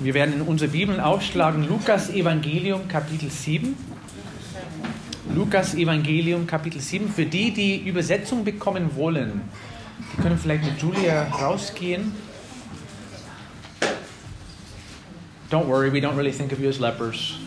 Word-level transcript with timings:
Wir 0.00 0.12
werden 0.12 0.34
in 0.34 0.42
unsere 0.42 0.72
Bibeln 0.72 0.98
aufschlagen 0.98 1.68
Lukas 1.68 2.10
Evangelium 2.10 2.88
Kapitel 2.88 3.30
7. 3.30 3.76
Lukas 5.32 5.74
Evangelium 5.74 6.48
Kapitel 6.48 6.80
7. 6.80 7.08
Für 7.08 7.24
die, 7.24 7.52
die 7.52 7.76
Übersetzung 7.76 8.44
bekommen 8.44 8.96
wollen, 8.96 9.42
die 10.12 10.20
können 10.20 10.36
vielleicht 10.36 10.64
mit 10.64 10.82
Julia 10.82 11.28
rausgehen. 11.28 12.12
Don't 15.48 15.68
worry, 15.68 15.92
we 15.92 16.00
don't 16.00 16.16
really 16.16 16.32
think 16.32 16.50
of 16.52 16.58
you 16.58 16.68
as 16.68 16.80
lepers. 16.80 17.38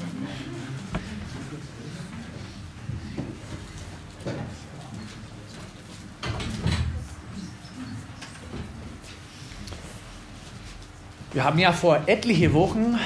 Wir 11.38 11.44
haben 11.44 11.60
ja 11.60 11.72
vor 11.72 12.02
etliche 12.08 12.52
Wochen 12.56 12.98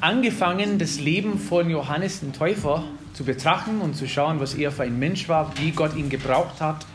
angefangen, 0.00 0.78
das 0.78 0.98
Leben 0.98 1.38
von 1.38 1.68
Johannes 1.68 2.20
den 2.20 2.32
Täufer 2.32 2.84
zu 3.12 3.22
betrachten 3.22 3.82
und 3.82 3.94
zu 3.94 4.08
schauen, 4.08 4.40
was 4.40 4.54
er 4.54 4.72
für 4.72 4.84
ein 4.84 4.98
Mensch 4.98 5.28
war, 5.28 5.52
wie 5.58 5.72
Gott 5.72 5.94
ihn 5.94 6.08
gebraucht 6.08 6.62
hat. 6.62 6.86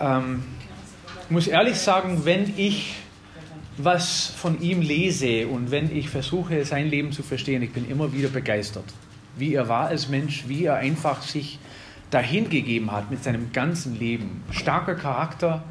Ähm, 0.00 0.42
ich 1.22 1.30
muss 1.30 1.46
ehrlich 1.46 1.76
sagen, 1.76 2.22
wenn 2.24 2.52
ich 2.56 2.96
was 3.78 4.26
von 4.36 4.60
ihm 4.60 4.82
lese 4.82 5.46
und 5.46 5.70
wenn 5.70 5.96
ich 5.96 6.10
versuche, 6.10 6.64
sein 6.64 6.88
Leben 6.88 7.12
zu 7.12 7.22
verstehen, 7.22 7.62
ich 7.62 7.72
bin 7.72 7.88
immer 7.88 8.12
wieder 8.12 8.28
begeistert, 8.28 8.86
wie 9.36 9.54
er 9.54 9.68
war 9.68 9.86
als 9.86 10.08
Mensch, 10.08 10.48
wie 10.48 10.64
er 10.64 10.78
einfach 10.78 11.22
sich 11.22 11.60
dahingegeben 12.10 12.90
hat 12.90 13.08
mit 13.08 13.22
seinem 13.22 13.52
ganzen 13.52 13.96
Leben. 13.96 14.42
Starker 14.50 14.96
Charakter, 14.96 15.62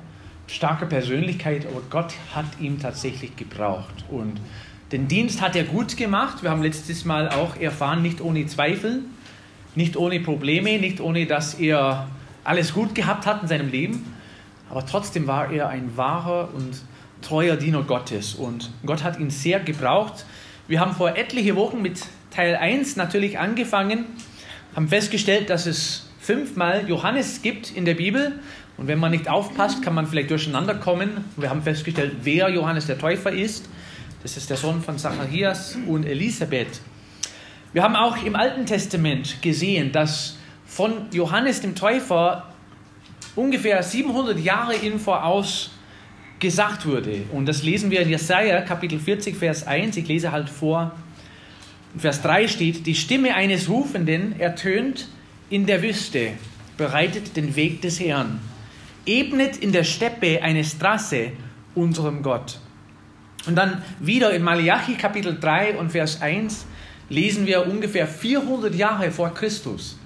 starke 0.50 0.86
Persönlichkeit, 0.86 1.66
aber 1.66 1.82
Gott 1.90 2.14
hat 2.34 2.46
ihn 2.60 2.80
tatsächlich 2.80 3.36
gebraucht. 3.36 4.06
Und 4.10 4.40
den 4.92 5.08
Dienst 5.08 5.42
hat 5.42 5.56
er 5.56 5.64
gut 5.64 5.98
gemacht. 5.98 6.42
Wir 6.42 6.50
haben 6.50 6.64
letztes 6.64 7.06
Mal 7.06 7.30
auch 7.30 7.56
erfahren, 7.58 8.02
nicht 8.02 8.22
ohne 8.22 8.46
Zweifel, 8.48 9.04
nicht 9.76 9.96
ohne 9.96 10.20
Probleme, 10.20 10.80
nicht 10.80 11.00
ohne, 11.00 11.28
dass 11.28 11.54
er 11.56 12.08
alles 12.44 12.74
gut 12.74 12.96
gehabt 12.96 13.26
hat 13.26 13.44
in 13.44 13.48
seinem 13.48 13.70
Leben. 13.70 14.16
Aber 14.70 14.86
trotzdem 14.86 15.28
war 15.28 15.52
er 15.52 15.70
ein 15.70 15.96
wahrer 15.96 16.50
und 16.54 16.82
treuer 17.22 17.56
Diener 17.56 17.84
Gottes. 17.84 18.36
Und 18.36 18.72
Gott 18.86 19.04
hat 19.04 19.20
ihn 19.20 19.30
sehr 19.30 19.60
gebraucht. 19.60 20.26
Wir 20.68 20.80
haben 20.80 20.94
vor 20.94 21.16
etliche 21.16 21.56
Wochen 21.56 21.82
mit 21.82 22.02
Teil 22.32 22.56
1 22.56 22.96
natürlich 22.96 23.40
angefangen, 23.40 24.06
haben 24.76 24.88
festgestellt, 24.88 25.50
dass 25.50 25.66
es 25.66 26.10
fünfmal 26.20 26.88
Johannes 26.88 27.42
gibt 27.42 27.76
in 27.76 27.86
der 27.86 27.96
Bibel 27.96 28.40
und 28.80 28.88
wenn 28.88 28.98
man 28.98 29.12
nicht 29.12 29.28
aufpasst, 29.28 29.84
kann 29.84 29.94
man 29.94 30.08
vielleicht 30.08 30.32
durcheinander 30.32 30.74
kommen. 30.74 31.26
Wir 31.36 31.50
haben 31.50 31.62
festgestellt, 31.62 32.14
wer 32.24 32.48
Johannes 32.48 32.88
der 32.88 32.98
Täufer 32.98 33.30
ist. 33.30 33.68
Das 34.24 34.38
ist 34.38 34.50
der 34.50 34.56
Sohn 34.56 34.82
von 34.82 34.98
Zacharias 34.98 35.78
und 35.86 36.06
Elisabeth. 36.06 36.80
Wir 37.74 37.84
haben 37.84 37.98
auch 37.98 38.24
im 38.24 38.38
Alten 38.38 38.66
Testament 38.66 39.42
gesehen, 39.42 39.92
dass 39.92 40.38
von 40.66 40.94
Johannes 41.12 41.60
dem 41.60 41.76
Täufer 41.76 42.54
ungefähr 43.36 43.84
700 43.84 44.40
Jahre 44.40 44.76
in 44.76 44.98
voraus 44.98 45.72
gesagt 46.40 46.86
wurde. 46.86 47.24
Und 47.34 47.48
das 47.48 47.64
lesen 47.64 47.92
wir 47.92 48.00
in 48.00 48.10
Jesaja 48.10 48.62
Kapitel 48.62 48.98
40, 48.98 49.36
Vers 49.36 49.68
1. 49.68 49.98
Ich 49.98 50.08
lese 50.08 50.32
halt 50.32 50.50
vor. 50.50 50.94
Vers 51.98 52.22
3 52.22 52.48
steht: 52.48 52.86
Die 52.86 52.96
Stimme 52.96 53.36
eines 53.36 53.68
Rufenden 53.68 54.40
ertönt 54.40 55.10
in 55.50 55.66
der 55.66 55.84
Wüste, 55.84 56.32
bereitet 56.78 57.36
den 57.36 57.58
Weg 57.58 57.82
des 57.82 58.00
Herrn 58.00 58.40
ebnet 59.10 59.58
in 59.58 59.72
der 59.72 59.84
Steppe 59.84 60.42
eine 60.44 60.64
Straße 60.64 61.32
unserem 61.74 62.22
Gott. 62.22 62.60
Und 63.48 63.56
dann 63.56 63.82
wieder 64.00 64.32
in 64.32 64.44
Malachi 64.44 64.94
Kapitel 64.94 65.38
3 65.40 65.78
und 65.78 65.92
Vers 65.92 66.22
1 66.22 66.66
lesen 67.10 67.48
wir 67.48 67.66
ungefähr 67.66 68.08
400 68.08 68.76
Jahre 68.76 69.10
vor 69.10 69.34
Christus, 69.34 69.98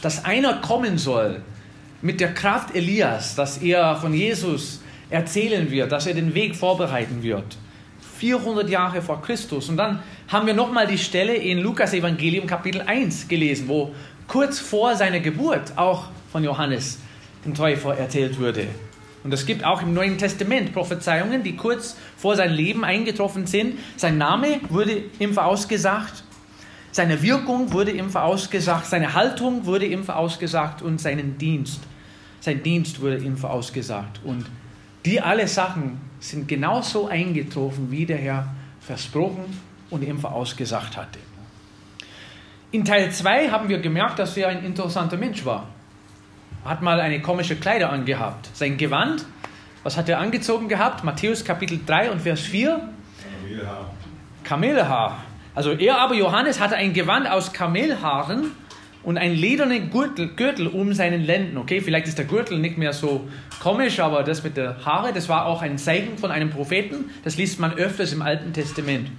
dass 0.00 0.24
einer 0.24 0.60
kommen 0.60 0.96
soll 0.96 1.42
mit 2.02 2.20
der 2.20 2.34
Kraft 2.34 2.74
Elias, 2.74 3.34
dass 3.34 3.58
er 3.58 3.96
von 3.96 4.14
Jesus 4.14 4.80
erzählen 5.10 5.68
wird, 5.70 5.90
dass 5.90 6.06
er 6.06 6.14
den 6.14 6.34
Weg 6.34 6.54
vorbereiten 6.54 7.22
wird. 7.22 7.56
400 8.18 8.70
Jahre 8.70 9.02
vor 9.02 9.20
Christus. 9.22 9.68
Und 9.68 9.76
dann 9.76 10.00
haben 10.28 10.46
wir 10.46 10.54
nochmal 10.54 10.86
die 10.86 10.98
Stelle 10.98 11.34
in 11.34 11.58
Lukas 11.58 11.92
Evangelium 11.92 12.46
Kapitel 12.46 12.80
1 12.82 13.26
gelesen, 13.26 13.66
wo 13.66 13.92
kurz 14.28 14.60
vor 14.60 14.94
seiner 14.94 15.18
Geburt 15.18 15.72
auch 15.76 16.04
von 16.30 16.44
Johannes 16.44 17.00
dem 17.44 17.54
Täufer 17.54 17.96
erzählt 17.96 18.38
wurde. 18.38 18.68
Und 19.24 19.32
es 19.32 19.46
gibt 19.46 19.64
auch 19.64 19.82
im 19.82 19.94
Neuen 19.94 20.18
Testament 20.18 20.72
Prophezeiungen, 20.72 21.42
die 21.42 21.56
kurz 21.56 21.96
vor 22.16 22.34
sein 22.34 22.50
Leben 22.50 22.84
eingetroffen 22.84 23.46
sind. 23.46 23.78
Sein 23.96 24.18
Name 24.18 24.60
wurde 24.68 25.04
ihm 25.18 25.32
vorausgesagt, 25.32 26.24
seine 26.90 27.22
Wirkung 27.22 27.72
wurde 27.72 27.92
ihm 27.92 28.10
vorausgesagt, 28.10 28.86
seine 28.86 29.14
Haltung 29.14 29.64
wurde 29.64 29.86
ihm 29.86 30.04
vorausgesagt 30.04 30.82
und 30.82 31.00
seinen 31.00 31.38
Dienst, 31.38 31.80
sein 32.40 32.62
Dienst 32.62 33.00
wurde 33.00 33.18
ihm 33.18 33.36
vorausgesagt. 33.36 34.20
Und 34.24 34.44
die 35.04 35.20
alle 35.20 35.46
Sachen 35.46 36.00
sind 36.20 36.48
genauso 36.48 37.06
eingetroffen, 37.08 37.90
wie 37.90 38.06
der 38.06 38.18
Herr 38.18 38.54
versprochen 38.80 39.44
und 39.90 40.02
ihm 40.02 40.18
vorausgesagt 40.18 40.96
hatte. 40.96 41.18
In 42.72 42.84
Teil 42.84 43.10
2 43.12 43.50
haben 43.50 43.68
wir 43.68 43.78
gemerkt, 43.78 44.18
dass 44.18 44.36
er 44.36 44.48
ein 44.48 44.64
interessanter 44.64 45.16
Mensch 45.16 45.44
war 45.44 45.68
hat 46.64 46.82
mal 46.82 47.00
eine 47.00 47.20
komische 47.20 47.56
Kleider 47.56 47.90
angehabt. 47.90 48.48
Sein 48.54 48.76
Gewand, 48.76 49.24
was 49.82 49.96
hat 49.96 50.08
er 50.08 50.20
angezogen 50.20 50.68
gehabt? 50.68 51.02
Matthäus 51.04 51.44
Kapitel 51.44 51.80
3 51.84 52.12
und 52.12 52.20
Vers 52.20 52.40
4. 52.40 52.80
Kamelhaar. 53.22 53.90
Kamelhaar. 54.44 55.24
Also 55.54 55.72
er 55.72 55.98
aber, 55.98 56.14
Johannes, 56.14 56.60
hatte 56.60 56.76
ein 56.76 56.92
Gewand 56.92 57.28
aus 57.28 57.52
Kamelhaaren 57.52 58.52
und 59.02 59.18
einen 59.18 59.34
ledernen 59.34 59.90
Gürtel, 59.90 60.28
Gürtel 60.28 60.68
um 60.68 60.92
seinen 60.92 61.22
Lenden. 61.22 61.58
Okay, 61.58 61.80
vielleicht 61.80 62.06
ist 62.06 62.16
der 62.16 62.24
Gürtel 62.24 62.58
nicht 62.58 62.78
mehr 62.78 62.92
so 62.92 63.28
komisch, 63.60 63.98
aber 64.00 64.22
das 64.22 64.44
mit 64.44 64.56
der 64.56 64.84
Haare, 64.84 65.12
das 65.12 65.28
war 65.28 65.46
auch 65.46 65.62
ein 65.62 65.78
Zeichen 65.78 66.16
von 66.16 66.30
einem 66.30 66.50
Propheten. 66.50 67.10
Das 67.24 67.36
liest 67.36 67.58
man 67.58 67.74
öfters 67.74 68.12
im 68.12 68.22
Alten 68.22 68.52
Testament. 68.52 69.10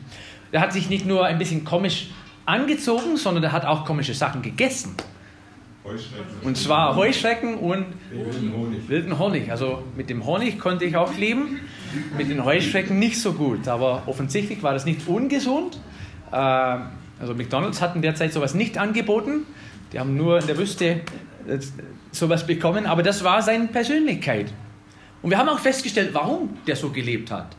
Er 0.51 0.61
hat 0.61 0.71
sich 0.73 0.89
nicht 0.89 1.05
nur 1.05 1.25
ein 1.25 1.37
bisschen 1.37 1.65
komisch 1.65 2.07
angezogen, 2.45 3.17
sondern 3.17 3.43
er 3.43 3.51
hat 3.51 3.65
auch 3.65 3.85
komische 3.85 4.13
Sachen 4.13 4.41
gegessen. 4.41 4.95
Und 6.43 6.57
zwar 6.57 6.95
Heuschrecken 6.95 7.55
und 7.57 7.85
wilden 8.09 8.53
Honig. 8.53 8.89
wilden 8.89 9.19
Honig. 9.19 9.51
Also 9.51 9.83
mit 9.97 10.09
dem 10.09 10.25
Honig 10.25 10.59
konnte 10.59 10.85
ich 10.85 10.95
auch 10.95 11.15
leben, 11.17 11.59
mit 12.17 12.29
den 12.29 12.45
Heuschrecken 12.45 12.99
nicht 12.99 13.19
so 13.19 13.33
gut. 13.33 13.67
Aber 13.67 14.03
offensichtlich 14.05 14.63
war 14.63 14.73
das 14.73 14.85
nicht 14.85 15.07
ungesund. 15.07 15.79
Äh, 16.31 16.35
also 16.35 17.33
McDonald's 17.35 17.81
hatten 17.81 18.01
derzeit 18.01 18.31
sowas 18.31 18.53
nicht 18.53 18.77
angeboten. 18.77 19.45
Die 19.91 19.99
haben 19.99 20.15
nur 20.15 20.39
in 20.39 20.47
der 20.47 20.57
Wüste 20.57 20.85
äh, 20.85 21.59
sowas 22.11 22.47
bekommen. 22.47 22.85
Aber 22.85 23.03
das 23.03 23.23
war 23.23 23.41
seine 23.41 23.67
Persönlichkeit. 23.67 24.53
Und 25.21 25.31
wir 25.31 25.37
haben 25.37 25.49
auch 25.49 25.59
festgestellt, 25.59 26.09
warum 26.13 26.57
der 26.65 26.75
so 26.75 26.89
gelebt 26.89 27.29
hat. 27.29 27.55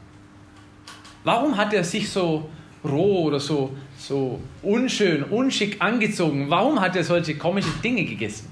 Warum 1.24 1.56
hat 1.56 1.72
er 1.72 1.84
sich 1.84 2.10
so 2.10 2.48
roh 2.84 3.24
oder 3.24 3.40
so 3.40 3.74
so 3.96 4.40
unschön, 4.62 5.24
unschick 5.24 5.76
angezogen. 5.80 6.50
Warum 6.50 6.80
hat 6.80 6.96
er 6.96 7.04
solche 7.04 7.36
komischen 7.36 7.80
Dinge 7.82 8.04
gegessen? 8.04 8.48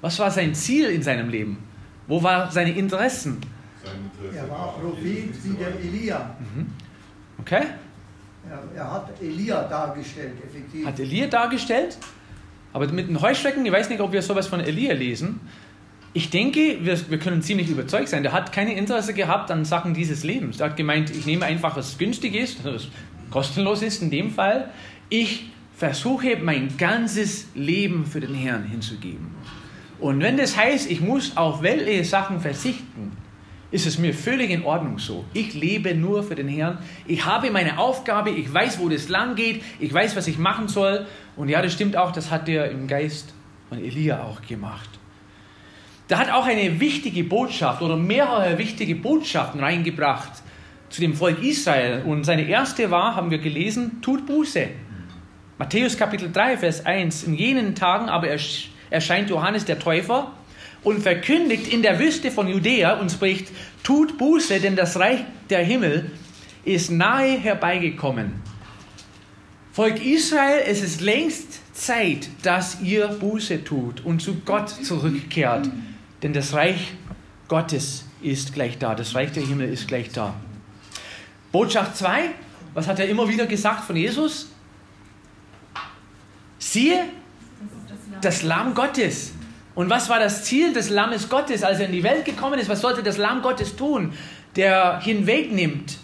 Was 0.00 0.18
war 0.18 0.30
sein 0.30 0.54
Ziel 0.54 0.90
in 0.90 1.02
seinem 1.02 1.28
Leben? 1.28 1.58
Wo 2.06 2.22
waren 2.22 2.50
seine 2.50 2.70
Interessen? 2.70 3.40
Er 4.34 4.48
war 4.48 4.74
Prophet 4.74 5.30
wie 5.44 5.56
der 5.56 5.80
Elia. 5.80 6.36
Mhm. 6.38 6.66
Okay. 7.40 7.64
Er, 8.48 8.62
er, 8.76 8.92
hat 8.92 9.10
Elia 9.20 9.64
dargestellt, 9.64 10.34
effektiv. 10.44 10.86
Hat 10.86 10.98
Elia 11.00 11.26
dargestellt? 11.26 11.98
Aber 12.72 12.86
mit 12.88 13.08
den 13.08 13.20
Heuschrecken, 13.20 13.64
ich 13.64 13.72
weiß 13.72 13.88
nicht, 13.88 14.00
ob 14.00 14.12
wir 14.12 14.22
sowas 14.22 14.46
von 14.46 14.60
Elia 14.60 14.92
lesen. 14.94 15.40
Ich 16.12 16.30
denke, 16.30 16.78
wir, 16.80 17.10
wir 17.10 17.18
können 17.18 17.42
ziemlich 17.42 17.68
überzeugt 17.68 18.08
sein. 18.08 18.22
Der 18.22 18.32
hat 18.32 18.52
keine 18.52 18.74
Interesse 18.74 19.12
gehabt 19.12 19.50
an 19.50 19.64
Sachen 19.64 19.94
dieses 19.94 20.24
Lebens. 20.24 20.60
Er 20.60 20.70
hat 20.70 20.76
gemeint, 20.76 21.10
ich 21.10 21.26
nehme 21.26 21.44
einfach, 21.44 21.76
was 21.76 21.98
günstig 21.98 22.34
ist, 22.34 22.64
was 22.64 22.88
kostenlos 23.30 23.82
ist 23.82 24.02
in 24.02 24.10
dem 24.10 24.30
Fall, 24.30 24.70
ich 25.08 25.50
versuche 25.76 26.36
mein 26.36 26.76
ganzes 26.76 27.48
Leben 27.54 28.06
für 28.06 28.20
den 28.20 28.34
Herrn 28.34 28.64
hinzugeben. 28.64 29.30
Und 29.98 30.20
wenn 30.20 30.36
das 30.36 30.56
heißt, 30.56 30.90
ich 30.90 31.00
muss 31.00 31.36
auf 31.36 31.62
welche 31.62 32.04
Sachen 32.04 32.40
verzichten, 32.40 33.12
ist 33.70 33.86
es 33.86 33.98
mir 33.98 34.14
völlig 34.14 34.50
in 34.50 34.64
Ordnung 34.64 34.98
so. 34.98 35.24
Ich 35.32 35.54
lebe 35.54 35.94
nur 35.94 36.22
für 36.22 36.34
den 36.34 36.48
Herrn. 36.48 36.78
Ich 37.06 37.24
habe 37.26 37.50
meine 37.50 37.78
Aufgabe, 37.78 38.30
ich 38.30 38.52
weiß, 38.52 38.78
wo 38.78 38.88
das 38.88 39.08
lang 39.08 39.34
geht, 39.34 39.62
ich 39.80 39.92
weiß, 39.92 40.16
was 40.16 40.28
ich 40.28 40.38
machen 40.38 40.68
soll. 40.68 41.06
Und 41.36 41.48
ja, 41.48 41.60
das 41.60 41.72
stimmt 41.72 41.96
auch, 41.96 42.12
das 42.12 42.30
hat 42.30 42.48
er 42.48 42.70
im 42.70 42.86
Geist 42.86 43.34
von 43.68 43.78
Elia 43.78 44.22
auch 44.22 44.40
gemacht. 44.42 44.88
Da 46.08 46.18
hat 46.18 46.30
auch 46.30 46.46
eine 46.46 46.78
wichtige 46.78 47.24
Botschaft 47.24 47.82
oder 47.82 47.96
mehrere 47.96 48.56
wichtige 48.58 48.94
Botschaften 48.94 49.60
reingebracht 49.60 50.42
zu 50.88 51.00
dem 51.00 51.14
Volk 51.14 51.42
Israel. 51.42 52.02
Und 52.04 52.24
seine 52.24 52.48
erste 52.48 52.90
war, 52.90 53.14
haben 53.14 53.30
wir 53.30 53.38
gelesen, 53.38 54.00
tut 54.02 54.26
Buße. 54.26 54.68
Matthäus 55.58 55.96
Kapitel 55.96 56.30
3, 56.30 56.58
Vers 56.58 56.84
1. 56.84 57.24
In 57.24 57.34
jenen 57.34 57.74
Tagen 57.74 58.08
aber 58.08 58.28
erscheint 58.90 59.30
Johannes 59.30 59.64
der 59.64 59.78
Täufer 59.78 60.32
und 60.82 61.02
verkündigt 61.02 61.72
in 61.72 61.82
der 61.82 61.98
Wüste 61.98 62.30
von 62.30 62.46
Judäa 62.46 63.00
und 63.00 63.10
spricht, 63.10 63.48
tut 63.82 64.18
Buße, 64.18 64.60
denn 64.60 64.76
das 64.76 64.98
Reich 64.98 65.20
der 65.50 65.64
Himmel 65.64 66.10
ist 66.64 66.90
nahe 66.90 67.38
herbeigekommen. 67.38 68.42
Volk 69.72 70.04
Israel, 70.04 70.62
es 70.66 70.82
ist 70.82 71.00
längst 71.00 71.74
Zeit, 71.74 72.28
dass 72.42 72.80
ihr 72.80 73.08
Buße 73.08 73.64
tut 73.64 74.04
und 74.04 74.22
zu 74.22 74.36
Gott 74.44 74.70
zurückkehrt. 74.70 75.68
Denn 76.22 76.32
das 76.32 76.54
Reich 76.54 76.94
Gottes 77.48 78.06
ist 78.22 78.54
gleich 78.54 78.78
da. 78.78 78.94
Das 78.94 79.14
Reich 79.14 79.32
der 79.32 79.44
Himmel 79.44 79.68
ist 79.68 79.86
gleich 79.86 80.10
da. 80.10 80.34
Botschaft 81.52 81.96
2, 81.96 82.30
was 82.74 82.86
hat 82.86 82.98
er 82.98 83.08
immer 83.08 83.28
wieder 83.28 83.46
gesagt 83.46 83.84
von 83.84 83.96
Jesus? 83.96 84.50
Siehe, 86.58 87.04
das 88.20 88.42
Lamm 88.42 88.74
Gottes. 88.74 89.32
Und 89.74 89.90
was 89.90 90.08
war 90.08 90.18
das 90.18 90.44
Ziel 90.44 90.72
des 90.72 90.90
Lammes 90.90 91.28
Gottes, 91.28 91.62
als 91.62 91.80
er 91.80 91.86
in 91.86 91.92
die 91.92 92.02
Welt 92.02 92.24
gekommen 92.24 92.58
ist? 92.58 92.68
Was 92.68 92.80
sollte 92.80 93.02
das 93.02 93.18
Lamm 93.18 93.42
Gottes 93.42 93.76
tun, 93.76 94.14
der 94.56 95.00
hinwegnimmt 95.00 95.98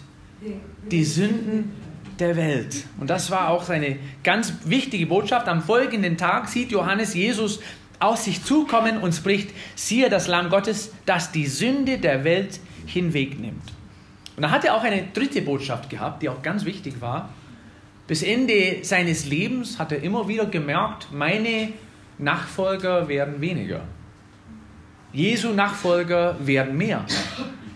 die 0.91 1.03
Sünden 1.03 1.71
der 2.19 2.35
Welt? 2.35 2.85
Und 2.99 3.09
das 3.09 3.31
war 3.31 3.49
auch 3.49 3.63
seine 3.63 3.97
ganz 4.23 4.53
wichtige 4.65 5.07
Botschaft. 5.07 5.47
Am 5.47 5.63
folgenden 5.63 6.17
Tag 6.17 6.49
sieht 6.49 6.71
Johannes 6.71 7.15
Jesus 7.15 7.59
auf 7.99 8.17
sich 8.17 8.43
zukommen 8.43 8.99
und 8.99 9.13
spricht, 9.13 9.49
siehe 9.75 10.09
das 10.09 10.27
Lamm 10.27 10.49
Gottes, 10.49 10.91
das 11.05 11.31
die 11.31 11.47
Sünde 11.47 11.97
der 11.97 12.23
Welt 12.23 12.59
hinwegnimmt. 12.85 13.72
Und 14.35 14.43
er 14.43 14.51
hatte 14.51 14.73
auch 14.73 14.83
eine 14.83 15.07
dritte 15.13 15.41
Botschaft 15.41 15.89
gehabt, 15.89 16.23
die 16.23 16.29
auch 16.29 16.41
ganz 16.41 16.65
wichtig 16.65 17.01
war. 17.01 17.29
Bis 18.07 18.23
Ende 18.23 18.79
seines 18.83 19.25
Lebens 19.25 19.79
hat 19.79 19.91
er 19.91 20.01
immer 20.01 20.27
wieder 20.27 20.45
gemerkt, 20.45 21.07
meine 21.11 21.69
Nachfolger 22.17 23.07
werden 23.07 23.39
weniger. 23.39 23.81
Jesu 25.13 25.53
Nachfolger 25.53 26.35
werden 26.45 26.75
mehr. 26.75 27.05
Ich 27.05 27.15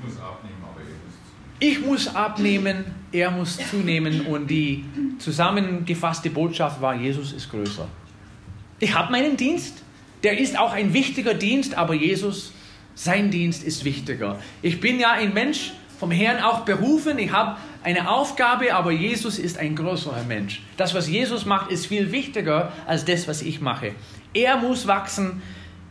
muss 0.02 0.18
abnehmen, 0.18 0.64
aber 0.64 0.82
er 0.82 0.92
muss 1.02 1.28
zunehmen. 1.28 1.36
Ich 1.60 1.80
muss 1.82 2.16
abnehmen, 2.16 2.86
er 3.12 3.32
muss 3.32 3.58
zunehmen. 3.70 4.22
Und 4.26 4.48
die 4.48 4.86
zusammengefasste 5.20 6.30
Botschaft 6.30 6.82
war, 6.82 6.96
Jesus 6.96 7.34
ist 7.34 7.50
größer. 7.50 7.88
Ich 8.80 8.94
habe 8.94 9.12
meinen 9.12 9.38
Dienst, 9.38 9.84
der 10.24 10.40
ist 10.40 10.58
auch 10.58 10.74
ein 10.74 10.94
wichtiger 10.94 11.34
Dienst, 11.34 11.76
aber 11.76 11.94
Jesus, 11.94 12.52
sein 12.96 13.30
Dienst 13.32 13.64
ist 13.64 13.86
wichtiger. 13.86 14.40
Ich 14.62 14.80
bin 14.80 15.00
ja 15.00 15.12
ein 15.12 15.34
Mensch 15.34 15.74
vom 16.00 16.12
Herrn 16.12 16.44
auch 16.44 16.62
berufen, 16.62 17.18
ich 17.18 17.32
habe 17.32 17.58
eine 17.84 18.10
Aufgabe, 18.10 18.74
aber 18.74 18.92
Jesus 18.92 19.40
ist 19.40 19.58
ein 19.58 19.76
größerer 19.76 20.24
Mensch. 20.24 20.62
Das, 20.78 20.94
was 20.94 21.08
Jesus 21.10 21.46
macht, 21.46 21.72
ist 21.72 21.88
viel 21.88 22.12
wichtiger 22.12 22.72
als 22.86 23.06
das, 23.06 23.28
was 23.28 23.42
ich 23.42 23.62
mache. 23.62 23.94
Er 24.34 24.58
muss 24.58 24.88
wachsen, 24.88 25.42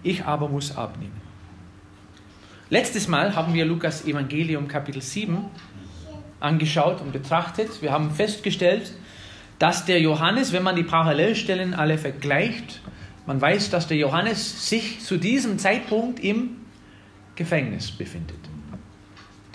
ich 0.03 0.25
aber 0.25 0.49
muss 0.49 0.77
abnehmen. 0.77 1.21
Letztes 2.71 3.09
Mal 3.09 3.35
haben 3.35 3.55
wir 3.55 3.65
Lukas 3.65 4.05
Evangelium 4.05 4.69
Kapitel 4.69 5.03
7 5.03 5.45
angeschaut 6.41 7.01
und 7.01 7.13
betrachtet. 7.13 7.83
Wir 7.83 7.93
haben 7.93 8.11
festgestellt, 8.11 8.93
dass 9.59 9.85
der 9.85 10.01
Johannes, 10.01 10.53
wenn 10.53 10.63
man 10.63 10.77
die 10.77 10.83
Parallelstellen 10.83 11.75
alle 11.75 11.99
vergleicht, 11.99 12.81
man 13.27 13.41
weiß, 13.41 13.71
dass 13.71 13.89
der 13.89 13.97
Johannes 13.97 14.69
sich 14.69 15.01
zu 15.01 15.17
diesem 15.17 15.59
Zeitpunkt 15.59 16.21
im 16.21 16.59
Gefängnis 17.35 17.91
befindet. 17.91 18.46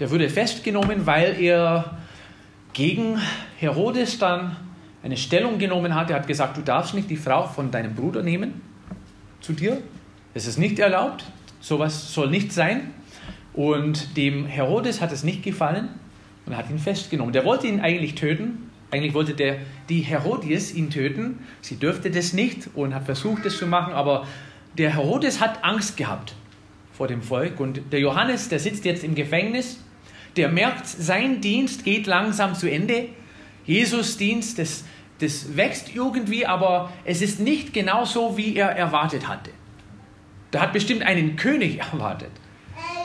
Der 0.01 0.09
wurde 0.09 0.29
festgenommen, 0.29 1.05
weil 1.05 1.39
er 1.39 1.95
gegen 2.73 3.19
Herodes 3.57 4.17
dann 4.17 4.55
eine 5.03 5.15
Stellung 5.15 5.59
genommen 5.59 5.93
hat. 5.93 6.09
Er 6.09 6.15
hat 6.15 6.25
gesagt, 6.25 6.57
du 6.57 6.61
darfst 6.61 6.95
nicht 6.95 7.07
die 7.07 7.17
Frau 7.17 7.45
von 7.45 7.69
deinem 7.69 7.93
Bruder 7.93 8.23
nehmen 8.23 8.61
zu 9.41 9.53
dir. 9.53 9.77
Es 10.33 10.47
ist 10.47 10.57
nicht 10.57 10.79
erlaubt. 10.79 11.25
Sowas 11.59 12.15
soll 12.15 12.31
nicht 12.31 12.51
sein. 12.51 12.95
Und 13.53 14.17
dem 14.17 14.47
Herodes 14.47 15.01
hat 15.01 15.11
es 15.11 15.23
nicht 15.23 15.43
gefallen 15.43 15.89
und 16.47 16.57
hat 16.57 16.71
ihn 16.71 16.79
festgenommen. 16.79 17.31
Der 17.31 17.45
wollte 17.45 17.67
ihn 17.67 17.79
eigentlich 17.79 18.15
töten. 18.15 18.71
Eigentlich 18.89 19.13
wollte 19.13 19.35
der, 19.35 19.57
die 19.87 19.99
Herodias 19.99 20.73
ihn 20.73 20.89
töten. 20.89 21.45
Sie 21.61 21.75
dürfte 21.75 22.09
das 22.09 22.33
nicht 22.33 22.71
und 22.73 22.95
hat 22.95 23.05
versucht, 23.05 23.45
das 23.45 23.55
zu 23.55 23.67
machen. 23.67 23.93
Aber 23.93 24.25
der 24.79 24.95
Herodes 24.95 25.39
hat 25.39 25.63
Angst 25.63 25.95
gehabt 25.95 26.33
vor 26.91 27.07
dem 27.07 27.21
Volk. 27.21 27.59
Und 27.59 27.81
der 27.91 27.99
Johannes, 27.99 28.49
der 28.49 28.57
sitzt 28.57 28.83
jetzt 28.83 29.03
im 29.03 29.13
Gefängnis. 29.13 29.77
Der 30.35 30.49
merkt, 30.49 30.87
sein 30.87 31.41
Dienst 31.41 31.83
geht 31.83 32.07
langsam 32.07 32.55
zu 32.55 32.69
Ende. 32.69 33.09
Jesus 33.65 34.17
Dienst, 34.17 34.59
das 34.59 34.83
das 35.21 35.55
wächst 35.55 35.95
irgendwie, 35.95 36.47
aber 36.47 36.91
es 37.05 37.21
ist 37.21 37.39
nicht 37.39 37.73
genau 37.73 38.05
so, 38.05 38.37
wie 38.37 38.55
er 38.55 38.69
erwartet 38.69 39.27
hatte. 39.27 39.51
Da 40.49 40.61
hat 40.61 40.73
bestimmt 40.73 41.03
einen 41.03 41.35
König 41.35 41.79
erwartet. 41.93 42.31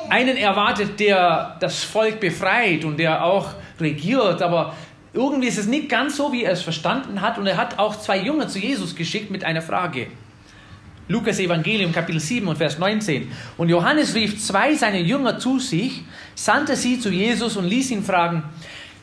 Einen 0.09 0.37
erwartet, 0.37 0.99
der 0.99 1.57
das 1.61 1.85
Volk 1.85 2.21
befreit 2.21 2.85
und 2.85 2.99
der 2.99 3.25
auch 3.25 3.51
regiert, 3.79 4.41
aber 4.41 4.75
irgendwie 5.13 5.49
ist 5.49 5.59
es 5.59 5.67
nicht 5.67 5.89
ganz 5.89 6.17
so, 6.17 6.33
wie 6.33 6.45
er 6.45 6.53
es 6.53 6.63
verstanden 6.63 7.21
hat. 7.21 7.39
Und 7.39 7.47
er 7.47 7.57
hat 7.57 7.79
auch 7.79 7.97
zwei 7.97 8.19
Jünger 8.19 8.49
zu 8.49 8.59
Jesus 8.59 8.95
geschickt 8.95 9.31
mit 9.31 9.45
einer 9.45 9.63
Frage. 9.63 10.09
Lukas 11.09 11.39
Evangelium 11.39 11.93
Kapitel 11.93 12.21
7 12.21 12.47
und 12.49 12.57
Vers 12.57 12.79
19. 12.79 13.31
Und 13.57 13.69
Johannes 13.69 14.15
rief 14.15 14.43
zwei 14.43 14.75
seiner 14.75 14.99
Jünger 14.99 15.39
zu 15.39 15.59
sich, 15.59 16.03
sandte 16.37 16.77
sie 16.77 17.01
zu 17.01 17.11
Jesus 17.11 17.57
und 17.57 17.65
ließ 17.65 17.91
ihn 17.91 18.05
fragen, 18.05 18.45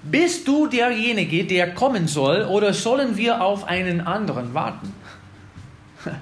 bist 0.04 0.48
du 0.48 0.68
derjenige, 0.68 1.46
der 1.46 1.74
kommen 1.74 2.08
soll, 2.08 2.44
oder 2.44 2.74
sollen 2.74 3.18
wir 3.18 3.42
auf 3.42 3.66
einen 3.66 4.00
anderen 4.02 4.54
warten? 4.54 4.94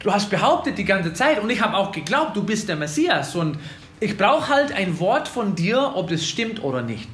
Du 0.00 0.12
hast 0.12 0.30
behauptet 0.30 0.78
die 0.78 0.84
ganze 0.84 1.12
Zeit 1.12 1.40
und 1.42 1.50
ich 1.50 1.60
habe 1.60 1.76
auch 1.76 1.90
geglaubt, 1.90 2.36
du 2.36 2.44
bist 2.44 2.68
der 2.68 2.76
Messias 2.76 3.34
und 3.34 3.58
ich 3.98 4.16
brauche 4.16 4.46
halt 4.46 4.70
ein 4.70 5.00
Wort 5.00 5.26
von 5.26 5.56
dir, 5.56 5.90
ob 5.96 6.08
das 6.08 6.24
stimmt 6.24 6.62
oder 6.62 6.82
nicht. 6.82 7.08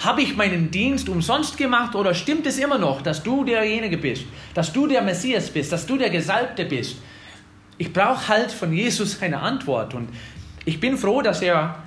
Habe 0.00 0.20
ich 0.20 0.36
meinen 0.36 0.70
Dienst 0.70 1.08
umsonst 1.08 1.56
gemacht 1.56 1.94
oder 1.94 2.12
stimmt 2.12 2.46
es 2.46 2.58
immer 2.58 2.76
noch, 2.76 3.00
dass 3.00 3.22
du 3.22 3.42
derjenige 3.42 3.96
bist, 3.96 4.24
dass 4.52 4.70
du 4.70 4.86
der 4.86 5.00
Messias 5.00 5.48
bist, 5.48 5.72
dass 5.72 5.86
du 5.86 5.96
der 5.96 6.10
Gesalbte 6.10 6.66
bist? 6.66 6.96
Ich 7.78 7.90
brauche 7.90 8.28
halt 8.28 8.52
von 8.52 8.70
Jesus 8.70 9.18
eine 9.22 9.40
Antwort 9.40 9.94
und 9.94 10.10
ich 10.66 10.80
bin 10.80 10.98
froh, 10.98 11.22
dass 11.22 11.40
er 11.40 11.82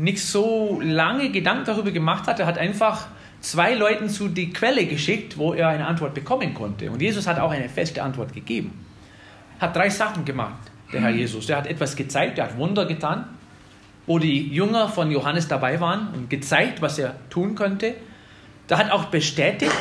nicht 0.00 0.24
so 0.24 0.80
lange 0.82 1.30
Gedanken 1.30 1.66
darüber 1.66 1.90
gemacht 1.90 2.26
hat. 2.26 2.40
Er 2.40 2.46
hat 2.46 2.56
einfach 2.56 3.08
zwei 3.40 3.74
Leuten 3.74 4.08
zu 4.08 4.28
die 4.28 4.50
Quelle 4.50 4.86
geschickt, 4.86 5.36
wo 5.36 5.52
er 5.52 5.68
eine 5.68 5.86
Antwort 5.86 6.14
bekommen 6.14 6.54
konnte. 6.54 6.90
Und 6.90 7.02
Jesus 7.02 7.26
hat 7.26 7.38
auch 7.38 7.50
eine 7.50 7.68
feste 7.68 8.02
Antwort 8.02 8.32
gegeben. 8.32 8.84
Hat 9.60 9.76
drei 9.76 9.90
Sachen 9.90 10.24
gemacht, 10.24 10.70
der 10.90 11.02
Herr 11.02 11.10
Jesus. 11.10 11.46
Der 11.46 11.58
hat 11.58 11.66
etwas 11.66 11.96
gezeigt, 11.96 12.38
der 12.38 12.46
hat 12.46 12.56
Wunder 12.56 12.86
getan, 12.86 13.26
wo 14.06 14.18
die 14.18 14.48
Jünger 14.48 14.88
von 14.88 15.10
Johannes 15.10 15.48
dabei 15.48 15.80
waren 15.80 16.08
und 16.14 16.30
gezeigt, 16.30 16.80
was 16.80 16.98
er 16.98 17.16
tun 17.28 17.54
könnte. 17.54 17.94
Der 18.70 18.78
hat 18.78 18.90
auch 18.90 19.06
bestätigt, 19.06 19.76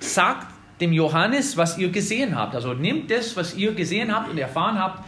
sagt 0.00 0.46
dem 0.80 0.94
Johannes, 0.94 1.58
was 1.58 1.76
ihr 1.76 1.90
gesehen 1.90 2.36
habt. 2.36 2.54
Also 2.54 2.72
nimmt 2.72 3.10
das, 3.10 3.36
was 3.36 3.54
ihr 3.54 3.74
gesehen 3.74 4.14
habt 4.14 4.30
und 4.30 4.38
erfahren 4.38 4.78
habt, 4.78 5.04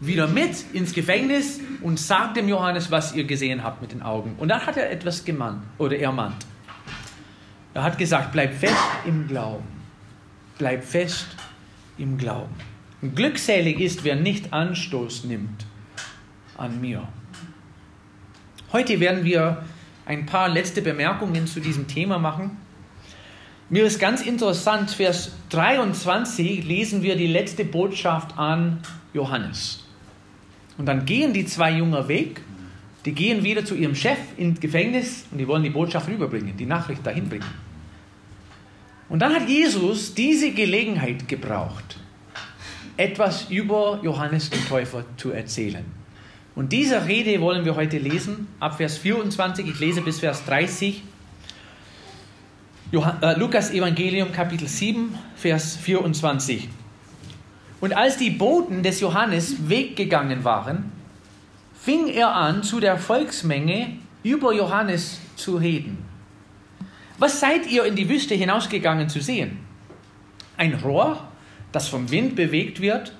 wieder 0.00 0.26
mit 0.26 0.64
ins 0.72 0.92
Gefängnis 0.92 1.60
und 1.82 1.98
sagt 1.98 2.36
dem 2.36 2.48
Johannes, 2.48 2.90
was 2.90 3.14
ihr 3.14 3.24
gesehen 3.24 3.62
habt 3.62 3.80
mit 3.80 3.92
den 3.92 4.02
Augen. 4.02 4.34
Und 4.38 4.48
dann 4.48 4.66
hat 4.66 4.76
er 4.76 4.90
etwas 4.90 5.24
gemannt 5.24 5.62
oder 5.78 5.98
ermahnt. 5.98 6.46
Er 7.74 7.82
hat 7.82 7.98
gesagt, 7.98 8.32
bleib 8.32 8.54
fest 8.54 8.76
im 9.04 9.26
Glauben. 9.26 9.64
Bleib 10.58 10.84
fest 10.84 11.26
im 11.98 12.16
Glauben. 12.18 12.54
Und 13.02 13.16
glückselig 13.16 13.80
ist, 13.80 14.04
wer 14.04 14.16
nicht 14.16 14.52
Anstoß 14.52 15.24
nimmt 15.24 15.66
an 16.56 16.80
mir. 16.80 17.06
Heute 18.72 19.00
werden 19.00 19.24
wir 19.24 19.64
ein 20.06 20.26
paar 20.26 20.48
letzte 20.48 20.82
Bemerkungen 20.82 21.46
zu 21.46 21.60
diesem 21.60 21.86
Thema 21.88 22.18
machen. 22.18 22.56
Mir 23.70 23.84
ist 23.84 23.98
ganz 23.98 24.22
interessant, 24.22 24.90
Vers 24.90 25.32
23 25.50 26.64
lesen 26.64 27.02
wir 27.02 27.16
die 27.16 27.26
letzte 27.26 27.64
Botschaft 27.64 28.38
an 28.38 28.80
Johannes. 29.12 29.83
Und 30.76 30.86
dann 30.86 31.04
gehen 31.04 31.32
die 31.32 31.46
zwei 31.46 31.72
Jünger 31.72 32.08
weg, 32.08 32.40
die 33.04 33.12
gehen 33.12 33.44
wieder 33.44 33.64
zu 33.64 33.74
ihrem 33.74 33.94
Chef 33.94 34.18
ins 34.36 34.60
Gefängnis 34.60 35.26
und 35.30 35.38
die 35.38 35.46
wollen 35.46 35.62
die 35.62 35.70
Botschaft 35.70 36.08
rüberbringen, 36.08 36.56
die 36.56 36.66
Nachricht 36.66 37.06
dahin 37.06 37.28
bringen. 37.28 37.44
Und 39.08 39.20
dann 39.20 39.34
hat 39.34 39.48
Jesus 39.48 40.14
diese 40.14 40.50
Gelegenheit 40.52 41.28
gebraucht, 41.28 41.98
etwas 42.96 43.50
über 43.50 44.00
Johannes 44.02 44.50
den 44.50 44.64
Täufer 44.66 45.04
zu 45.16 45.30
erzählen. 45.30 45.84
Und 46.54 46.72
diese 46.72 47.06
Rede 47.06 47.40
wollen 47.40 47.64
wir 47.64 47.74
heute 47.74 47.98
lesen, 47.98 48.46
ab 48.60 48.76
Vers 48.76 48.98
24, 48.98 49.66
ich 49.66 49.78
lese 49.80 50.00
bis 50.00 50.20
Vers 50.20 50.44
30. 50.46 51.02
Johann, 52.92 53.20
äh, 53.22 53.36
Lukas 53.36 53.72
Evangelium 53.72 54.30
Kapitel 54.30 54.68
7, 54.68 55.14
Vers 55.34 55.76
24. 55.76 56.68
Und 57.84 57.94
als 57.94 58.16
die 58.16 58.30
Boten 58.30 58.82
des 58.82 59.00
Johannes 59.00 59.68
weggegangen 59.68 60.42
waren, 60.42 60.90
fing 61.78 62.08
er 62.08 62.34
an, 62.34 62.62
zu 62.62 62.80
der 62.80 62.96
Volksmenge 62.96 63.98
über 64.22 64.54
Johannes 64.54 65.20
zu 65.36 65.58
reden. 65.58 65.98
Was 67.18 67.40
seid 67.40 67.70
ihr 67.70 67.84
in 67.84 67.94
die 67.94 68.08
Wüste 68.08 68.34
hinausgegangen 68.34 69.10
zu 69.10 69.20
sehen? 69.20 69.58
Ein 70.56 70.72
Rohr, 70.76 71.28
das 71.72 71.88
vom 71.88 72.10
Wind 72.10 72.36
bewegt 72.36 72.80
wird? 72.80 73.12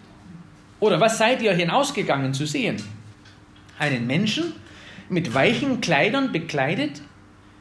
Oder 0.80 0.98
was 0.98 1.18
seid 1.18 1.42
ihr 1.42 1.52
hinausgegangen 1.52 2.32
zu 2.32 2.46
sehen? 2.46 2.82
Einen 3.78 4.06
Menschen 4.06 4.54
mit 5.10 5.34
weichen 5.34 5.82
Kleidern 5.82 6.32
bekleidet? 6.32 7.02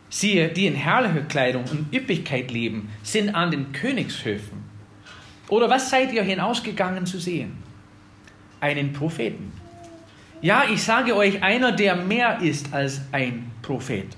Siehe, 0.08 0.48
die 0.48 0.68
in 0.68 0.76
herrlicher 0.76 1.26
Kleidung 1.28 1.66
und 1.70 1.94
Üppigkeit 1.94 2.50
leben, 2.50 2.88
sind 3.04 3.36
an 3.36 3.52
den 3.52 3.74
Königshöfen. 3.74 4.63
Oder 5.50 5.70
was 5.70 5.90
seid 5.90 6.14
ihr 6.14 6.24
hinausgegangen 6.24 7.06
zu 7.06 7.20
sehen? 7.20 7.58
Einen 8.60 8.94
Propheten. 8.94 9.52
Ja, 10.42 10.66
ich 10.70 10.84
sage 10.84 11.16
euch, 11.16 11.42
einer, 11.42 11.72
der 11.72 11.96
mehr 11.96 12.40
ist 12.42 12.74
als 12.74 13.02
ein 13.12 13.52
Prophet. 13.62 14.18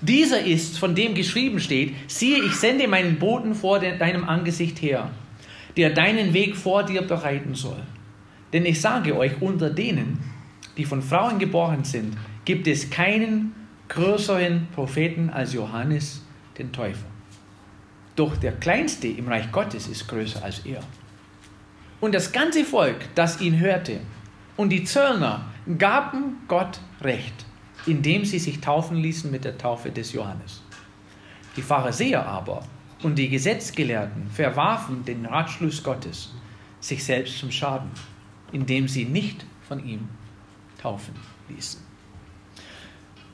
Dieser 0.00 0.42
ist, 0.42 0.78
von 0.78 0.94
dem 0.94 1.14
geschrieben 1.14 1.60
steht, 1.60 1.94
siehe, 2.06 2.42
ich 2.42 2.54
sende 2.54 2.88
meinen 2.88 3.18
Boten 3.18 3.54
vor 3.54 3.78
deinem 3.78 4.24
Angesicht 4.24 4.80
her, 4.80 5.10
der 5.76 5.90
deinen 5.90 6.32
Weg 6.32 6.56
vor 6.56 6.84
dir 6.84 7.02
bereiten 7.02 7.54
soll. 7.54 7.82
Denn 8.52 8.64
ich 8.64 8.80
sage 8.80 9.14
euch, 9.16 9.32
unter 9.40 9.68
denen, 9.68 10.18
die 10.78 10.86
von 10.86 11.02
Frauen 11.02 11.38
geboren 11.38 11.84
sind, 11.84 12.16
gibt 12.46 12.66
es 12.66 12.88
keinen 12.88 13.54
größeren 13.88 14.68
Propheten 14.74 15.28
als 15.28 15.52
Johannes 15.52 16.24
den 16.56 16.72
Täufer. 16.72 17.09
Doch 18.20 18.36
der 18.36 18.52
Kleinste 18.52 19.08
im 19.08 19.28
Reich 19.28 19.50
Gottes 19.50 19.88
ist 19.88 20.06
größer 20.06 20.44
als 20.44 20.58
er. 20.66 20.82
Und 22.02 22.14
das 22.14 22.32
ganze 22.32 22.66
Volk, 22.66 23.08
das 23.14 23.40
ihn 23.40 23.58
hörte, 23.58 23.98
und 24.58 24.68
die 24.68 24.84
Zöllner 24.84 25.46
gaben 25.78 26.36
Gott 26.46 26.80
Recht, 27.00 27.32
indem 27.86 28.26
sie 28.26 28.38
sich 28.38 28.60
taufen 28.60 28.98
ließen 28.98 29.30
mit 29.30 29.46
der 29.46 29.56
Taufe 29.56 29.90
des 29.90 30.12
Johannes. 30.12 30.60
Die 31.56 31.62
Pharisäer 31.62 32.26
aber 32.26 32.62
und 33.02 33.16
die 33.16 33.30
Gesetzgelehrten 33.30 34.28
verwarfen 34.28 35.02
den 35.02 35.24
Ratschluss 35.24 35.82
Gottes, 35.82 36.34
sich 36.78 37.02
selbst 37.02 37.38
zum 37.38 37.50
Schaden, 37.50 37.88
indem 38.52 38.86
sie 38.86 39.06
nicht 39.06 39.46
von 39.66 39.82
ihm 39.82 40.06
taufen 40.78 41.14
ließen. 41.48 41.80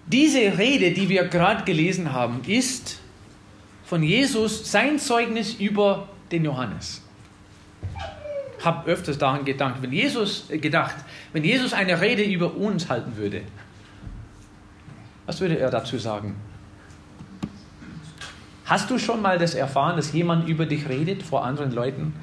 Diese 0.06 0.56
Rede, 0.56 0.92
die 0.92 1.08
wir 1.08 1.24
gerade 1.24 1.64
gelesen 1.64 2.12
haben, 2.12 2.42
ist 2.46 3.00
von 3.86 4.02
Jesus 4.02 4.70
sein 4.70 4.98
Zeugnis 4.98 5.54
über 5.54 6.08
den 6.32 6.44
Johannes. 6.44 7.02
Ich 8.58 8.64
habe 8.64 8.90
öfters 8.90 9.16
daran 9.16 9.44
gedacht, 9.44 9.76
wenn 9.80 9.92
Jesus 9.92 10.50
äh, 10.50 10.58
gedacht, 10.58 10.96
wenn 11.32 11.44
Jesus 11.44 11.72
eine 11.72 12.00
Rede 12.00 12.24
über 12.24 12.56
uns 12.56 12.88
halten 12.88 13.16
würde, 13.16 13.42
was 15.24 15.40
würde 15.40 15.58
er 15.58 15.70
dazu 15.70 15.98
sagen? 15.98 16.36
Hast 18.64 18.90
du 18.90 18.98
schon 18.98 19.22
mal 19.22 19.38
das 19.38 19.54
erfahren, 19.54 19.96
dass 19.96 20.12
jemand 20.12 20.48
über 20.48 20.66
dich 20.66 20.88
redet 20.88 21.22
vor 21.22 21.44
anderen 21.44 21.70
Leuten? 21.70 22.14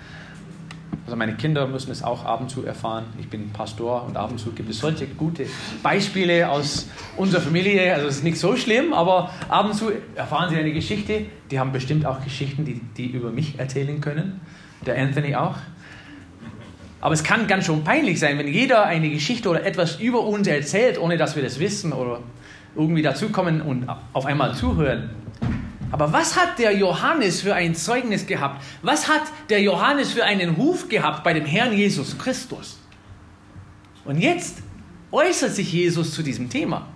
Also 1.06 1.16
meine 1.16 1.36
Kinder 1.36 1.68
müssen 1.68 1.92
es 1.92 2.04
auch 2.04 2.26
ab 2.26 2.42
und 2.42 2.50
zu 2.50 2.66
erfahren. 2.66 3.06
Ich 3.20 3.30
bin 3.30 3.52
Pastor 3.52 4.06
und 4.06 4.18
ab 4.18 4.32
und 4.32 4.40
zu 4.40 4.52
gibt 4.52 4.70
es 4.70 4.80
solche 4.80 5.08
gute 5.08 5.46
Beispiele 5.82 6.50
aus 6.50 6.88
unserer 7.18 7.42
Familie. 7.42 7.94
Also 7.94 8.08
es 8.08 8.18
ist 8.18 8.24
nicht 8.24 8.40
so 8.40 8.56
schlimm, 8.56 8.94
aber 8.94 9.30
ab 9.50 9.66
und 9.66 9.74
zu 9.74 9.92
erfahren 10.16 10.50
sie 10.50 10.58
eine 10.58 10.72
Geschichte. 10.72 11.26
Die 11.52 11.60
haben 11.60 11.72
bestimmt 11.72 12.06
auch 12.06 12.24
Geschichten, 12.24 12.66
die, 12.66 12.82
die 12.98 13.08
über 13.08 13.32
mich 13.32 13.60
erzählen 13.60 14.00
können. 14.00 14.42
Der 14.86 14.98
Anthony 14.98 15.36
auch. 15.36 15.56
Aber 17.02 17.14
es 17.14 17.24
kann 17.24 17.48
ganz 17.48 17.66
schön 17.66 17.84
peinlich 17.84 18.20
sein, 18.20 18.38
wenn 18.38 18.48
jeder 18.48 18.86
eine 18.86 19.10
Geschichte 19.10 19.50
oder 19.50 19.66
etwas 19.66 20.00
über 20.00 20.22
uns 20.22 20.48
erzählt, 20.48 20.98
ohne 20.98 21.18
dass 21.18 21.36
wir 21.36 21.44
das 21.44 21.60
wissen 21.60 21.92
oder 21.92 22.20
irgendwie 22.76 23.02
dazukommen 23.02 23.62
und 23.62 23.88
auf 24.14 24.26
einmal 24.26 24.56
zuhören. 24.56 25.10
Aber 25.94 26.12
was 26.12 26.36
hat 26.36 26.58
der 26.58 26.76
Johannes 26.76 27.42
für 27.42 27.54
ein 27.54 27.76
Zeugnis 27.76 28.26
gehabt? 28.26 28.64
Was 28.82 29.08
hat 29.08 29.22
der 29.52 29.62
Johannes 29.62 30.12
für 30.12 30.24
einen 30.24 30.56
Ruf 30.56 30.90
gehabt 30.90 31.24
bei 31.24 31.34
dem 31.34 31.46
Herrn 31.46 31.72
Jesus 31.72 32.18
Christus? 32.18 32.80
Und 34.04 34.18
jetzt 34.18 34.58
äußert 35.12 35.54
sich 35.54 35.72
Jesus 35.72 36.12
zu 36.12 36.24
diesem 36.24 36.50
Thema. 36.50 36.88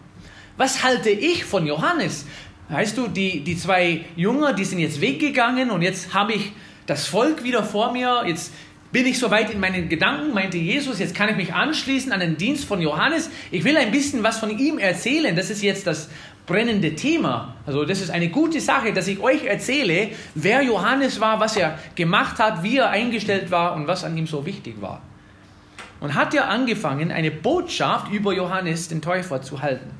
Was 0.58 0.84
halte 0.84 1.12
ich 1.12 1.46
von 1.46 1.68
Johannes? 1.68 2.26
Weißt 2.70 2.98
du, 2.98 3.08
die, 3.08 3.42
die 3.42 3.56
zwei 3.56 4.04
Jünger, 4.16 4.54
die 4.54 4.66
sind 4.66 4.80
jetzt 4.80 5.00
weggegangen 5.00 5.70
und 5.70 5.84
jetzt 5.84 6.16
habe 6.16 6.34
ich 6.34 6.54
das 6.88 7.06
Volk 7.06 7.44
wieder 7.44 7.64
vor 7.64 7.92
mir. 7.92 8.24
Jetzt 8.26 8.52
bin 8.92 9.06
ich 9.06 9.20
soweit 9.20 9.52
in 9.52 9.60
meinen 9.60 9.90
Gedanken, 9.90 10.34
meinte 10.34 10.58
Jesus, 10.58 10.98
jetzt 10.98 11.14
kann 11.14 11.30
ich 11.30 11.36
mich 11.36 11.54
anschließen 11.54 12.12
an 12.12 12.20
den 12.20 12.38
Dienst 12.38 12.66
von 12.66 12.82
Johannes. 12.82 13.30
Ich 13.52 13.64
will 13.64 13.78
ein 13.78 13.92
bisschen 13.92 14.24
was 14.24 14.40
von 14.40 14.58
ihm 14.58 14.80
erzählen. 14.80 15.36
Das 15.36 15.52
ist 15.52 15.62
jetzt 15.62 15.86
das 15.86 16.10
brennende 16.48 16.96
Thema. 16.96 17.54
Also 17.66 17.86
das 17.86 18.02
ist 18.02 18.10
eine 18.10 18.30
gute 18.30 18.60
Sache, 18.60 18.94
dass 18.94 19.08
ich 19.08 19.20
euch 19.20 19.46
erzähle, 19.46 20.10
wer 20.34 20.64
Johannes 20.64 21.20
war, 21.20 21.40
was 21.40 21.56
er 21.58 21.78
gemacht 21.94 22.40
hat, 22.40 22.64
wie 22.64 22.78
er 22.78 22.90
eingestellt 22.90 23.52
war 23.52 23.76
und 23.76 23.86
was 23.86 24.04
an 24.04 24.18
ihm 24.18 24.26
so 24.26 24.46
wichtig 24.46 24.82
war. 24.82 25.02
Und 26.00 26.16
hat 26.16 26.34
er 26.34 26.50
angefangen, 26.50 27.12
eine 27.12 27.32
Botschaft 27.32 28.12
über 28.12 28.34
Johannes 28.34 28.88
den 28.88 29.02
Täufer 29.02 29.42
zu 29.42 29.62
halten. 29.62 29.92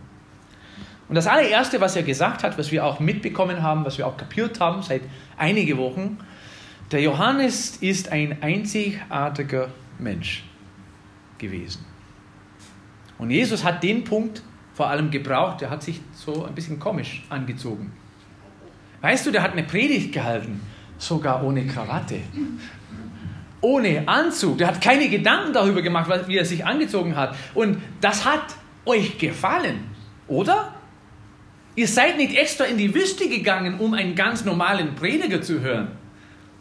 Und 1.10 1.16
das 1.16 1.28
allererste, 1.28 1.82
was 1.82 1.96
er 1.96 2.04
gesagt 2.04 2.44
hat, 2.44 2.58
was 2.58 2.72
wir 2.72 2.86
auch 2.86 3.00
mitbekommen 3.00 3.62
haben, 3.62 3.86
was 3.86 3.98
wir 3.98 4.08
auch 4.08 4.18
kapiert 4.18 4.60
haben 4.60 4.84
seit 4.84 5.02
einigen 5.38 5.78
Wochen, 5.78 6.18
der 6.92 7.02
Johannes 7.02 7.78
ist 7.78 8.12
ein 8.12 8.42
einzigartiger 8.42 9.70
Mensch 10.00 10.46
gewesen. 11.38 11.86
Und 13.18 13.32
Jesus 13.32 13.64
hat 13.64 13.84
den 13.84 14.04
Punkt 14.04 14.44
vor 14.78 14.92
allem 14.92 15.10
gebraucht, 15.10 15.62
der 15.62 15.72
hat 15.72 15.82
sich 15.82 16.02
so 16.14 16.46
ein 16.46 16.54
bisschen 16.54 16.78
komisch 16.78 17.24
angezogen. 17.30 17.92
Weißt 19.02 19.26
du, 19.26 19.32
der 19.32 19.42
hat 19.42 19.54
eine 19.54 19.64
Predigt 19.64 20.12
gehalten, 20.14 20.62
sogar 21.00 21.44
ohne 21.44 21.66
Krawatte, 21.66 22.20
ohne 23.60 24.08
Anzug. 24.08 24.60
Der 24.60 24.68
hat 24.68 24.80
keine 24.80 25.10
Gedanken 25.10 25.52
darüber 25.52 25.82
gemacht, 25.82 26.12
wie 26.28 26.38
er 26.38 26.46
sich 26.46 26.64
angezogen 26.64 27.16
hat. 27.16 27.36
Und 27.56 27.82
das 28.02 28.24
hat 28.24 28.44
euch 28.86 29.18
gefallen, 29.18 29.80
oder? 30.28 30.76
Ihr 31.76 31.88
seid 31.88 32.18
nicht 32.18 32.38
extra 32.38 32.66
in 32.66 32.78
die 32.78 32.94
Wüste 32.94 33.28
gegangen, 33.28 33.80
um 33.80 33.96
einen 33.96 34.14
ganz 34.14 34.46
normalen 34.46 34.94
Prediger 34.94 35.42
zu 35.42 35.60
hören 35.62 35.88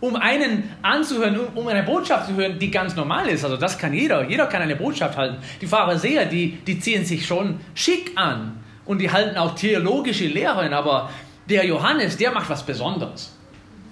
um 0.01 0.17
einen 0.17 0.71
anzuhören, 0.83 1.39
um 1.55 1.67
eine 1.69 1.83
Botschaft 1.83 2.29
zu 2.29 2.35
hören, 2.35 2.59
die 2.59 2.71
ganz 2.71 2.95
normal 2.97 3.29
ist. 3.29 3.45
Also 3.45 3.57
das 3.57 3.79
kann 3.79 3.95
jeder. 3.95 4.29
Jeder 4.29 4.47
kann 4.47 4.63
eine 4.63 4.77
Botschaft 4.77 5.17
halten. 5.17 5.39
Die 5.61 5.67
Pharisäer, 5.67 6.27
die, 6.27 6.53
die 6.67 6.79
ziehen 6.79 7.05
sich 7.05 7.27
schon 7.27 7.61
schick 7.75 8.13
an 8.17 8.63
und 8.85 8.99
die 8.99 9.11
halten 9.11 9.37
auch 9.37 9.55
theologische 9.55 10.27
Lehren, 10.27 10.73
aber 10.73 11.11
der 11.49 11.65
Johannes, 11.65 12.17
der 12.17 12.33
macht 12.33 12.51
was 12.51 12.65
Besonderes. 12.65 13.33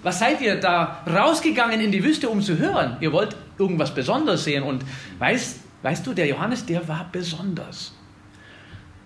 Was 0.03 0.19
seid 0.19 0.41
ihr 0.41 0.59
da 0.59 1.01
rausgegangen 1.11 1.81
in 1.81 1.91
die 1.91 2.03
Wüste, 2.03 2.29
um 2.29 2.41
zu 2.41 2.59
hören? 2.59 2.97
Ihr 2.99 3.11
wollt 3.11 3.35
irgendwas 3.57 3.93
Besonderes 3.93 4.43
sehen 4.43 4.63
und 4.63 4.83
weißt, 5.17 5.59
weißt 5.81 6.05
du, 6.05 6.13
der 6.13 6.27
Johannes, 6.27 6.65
der 6.65 6.87
war 6.87 7.09
besonders. 7.11 7.93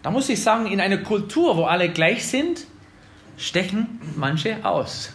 Da 0.01 0.11
muss 0.11 0.27
ich 0.29 0.41
sagen, 0.41 0.67
in 0.67 0.81
einer 0.81 0.97
Kultur, 0.97 1.55
wo 1.55 1.63
alle 1.63 1.89
gleich 1.89 2.27
sind, 2.27 2.65
stechen 3.37 4.01
manche 4.17 4.57
aus. 4.63 5.13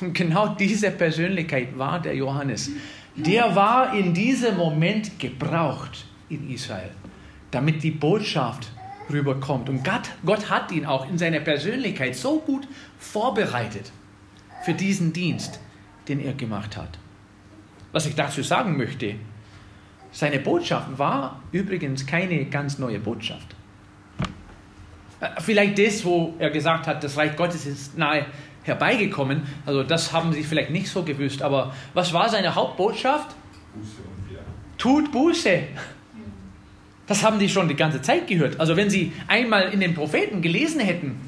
Genau 0.12 0.48
diese 0.48 0.90
Persönlichkeit 0.90 1.78
war 1.78 2.00
der 2.00 2.14
Johannes. 2.14 2.70
Der 3.16 3.54
war 3.54 3.94
in 3.94 4.14
diesem 4.14 4.56
Moment 4.56 5.18
gebraucht 5.18 6.06
in 6.28 6.50
Israel, 6.50 6.90
damit 7.50 7.82
die 7.82 7.90
Botschaft 7.90 8.72
rüberkommt. 9.10 9.68
Und 9.68 9.84
Gott, 9.84 10.10
Gott 10.24 10.48
hat 10.48 10.70
ihn 10.72 10.86
auch 10.86 11.08
in 11.08 11.18
seiner 11.18 11.40
Persönlichkeit 11.40 12.14
so 12.14 12.38
gut 12.40 12.66
vorbereitet 12.98 13.92
für 14.64 14.74
diesen 14.74 15.12
Dienst, 15.12 15.58
den 16.08 16.20
er 16.20 16.32
gemacht 16.34 16.76
hat. 16.76 16.98
Was 17.92 18.06
ich 18.06 18.14
dazu 18.14 18.42
sagen 18.42 18.76
möchte, 18.76 19.16
seine 20.12 20.38
Botschaft 20.38 20.98
war 20.98 21.42
übrigens 21.52 22.06
keine 22.06 22.44
ganz 22.46 22.78
neue 22.78 22.98
Botschaft. 22.98 23.54
Äh, 25.20 25.28
vielleicht 25.40 25.78
das, 25.78 26.04
wo 26.04 26.34
er 26.38 26.50
gesagt 26.50 26.86
hat, 26.86 27.02
das 27.04 27.16
Reich 27.16 27.36
Gottes 27.36 27.66
ist 27.66 27.96
nahe 27.96 28.26
herbeigekommen. 28.62 29.42
Also 29.66 29.82
das 29.82 30.12
haben 30.12 30.32
sie 30.32 30.42
vielleicht 30.42 30.70
nicht 30.70 30.88
so 30.88 31.02
gewusst. 31.02 31.42
Aber 31.42 31.74
was 31.94 32.12
war 32.12 32.28
seine 32.28 32.54
Hauptbotschaft? 32.54 33.34
Buße 33.74 34.02
und 34.02 34.28
Bier. 34.28 34.40
Tut 34.78 35.12
Buße. 35.12 35.62
Das 37.06 37.24
haben 37.24 37.38
die 37.38 37.48
schon 37.48 37.68
die 37.68 37.74
ganze 37.74 38.00
Zeit 38.02 38.26
gehört. 38.26 38.60
Also 38.60 38.76
wenn 38.76 38.88
sie 38.88 39.12
einmal 39.26 39.72
in 39.72 39.80
den 39.80 39.94
Propheten 39.94 40.42
gelesen 40.42 40.80
hätten, 40.80 41.20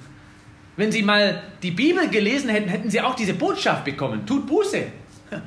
wenn 0.76 0.92
sie 0.92 1.02
mal 1.02 1.42
die 1.62 1.70
Bibel 1.70 2.08
gelesen 2.08 2.48
hätten, 2.48 2.68
hätten 2.68 2.90
sie 2.90 3.00
auch 3.00 3.14
diese 3.14 3.34
Botschaft 3.34 3.84
bekommen. 3.84 4.24
Tut 4.26 4.46
Buße. 4.46 4.84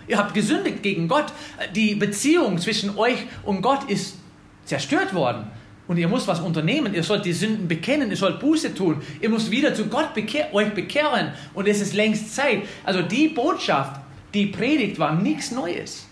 Ihr 0.08 0.18
habt 0.18 0.34
gesündigt 0.34 0.84
gegen 0.84 1.08
Gott. 1.08 1.26
Die 1.74 1.96
Beziehung 1.96 2.58
zwischen 2.58 2.98
euch 2.98 3.18
und 3.44 3.62
Gott 3.62 3.90
ist 3.90 4.18
zerstört 4.66 5.14
worden. 5.14 5.48
Und 5.88 5.98
ihr 5.98 6.08
müsst 6.08 6.28
was 6.28 6.40
unternehmen. 6.40 6.94
Ihr 6.94 7.04
sollt 7.04 7.26
die 7.26 7.34
Sünden 7.34 7.68
bekennen. 7.68 8.10
Ihr 8.10 8.18
sollt 8.18 8.40
Buße 8.40 8.74
tun. 8.74 9.02
Ihr 9.22 9.30
müsst 9.30 9.52
wieder 9.52 9.74
zu 9.74 9.86
Gott 9.86 10.14
bekehr, 10.14 10.54
euch 10.54 10.74
bekehren. 10.74 11.32
Und 11.54 11.68
es 11.68 11.80
ist 11.80 11.94
längst 11.94 12.36
Zeit. 12.36 12.64
Also 12.84 13.04
die 13.04 13.28
Botschaft, 13.28 14.02
die 14.34 14.48
Predigt 14.48 14.98
war 14.98 15.14
nichts 15.14 15.52
Neues. 15.52 16.08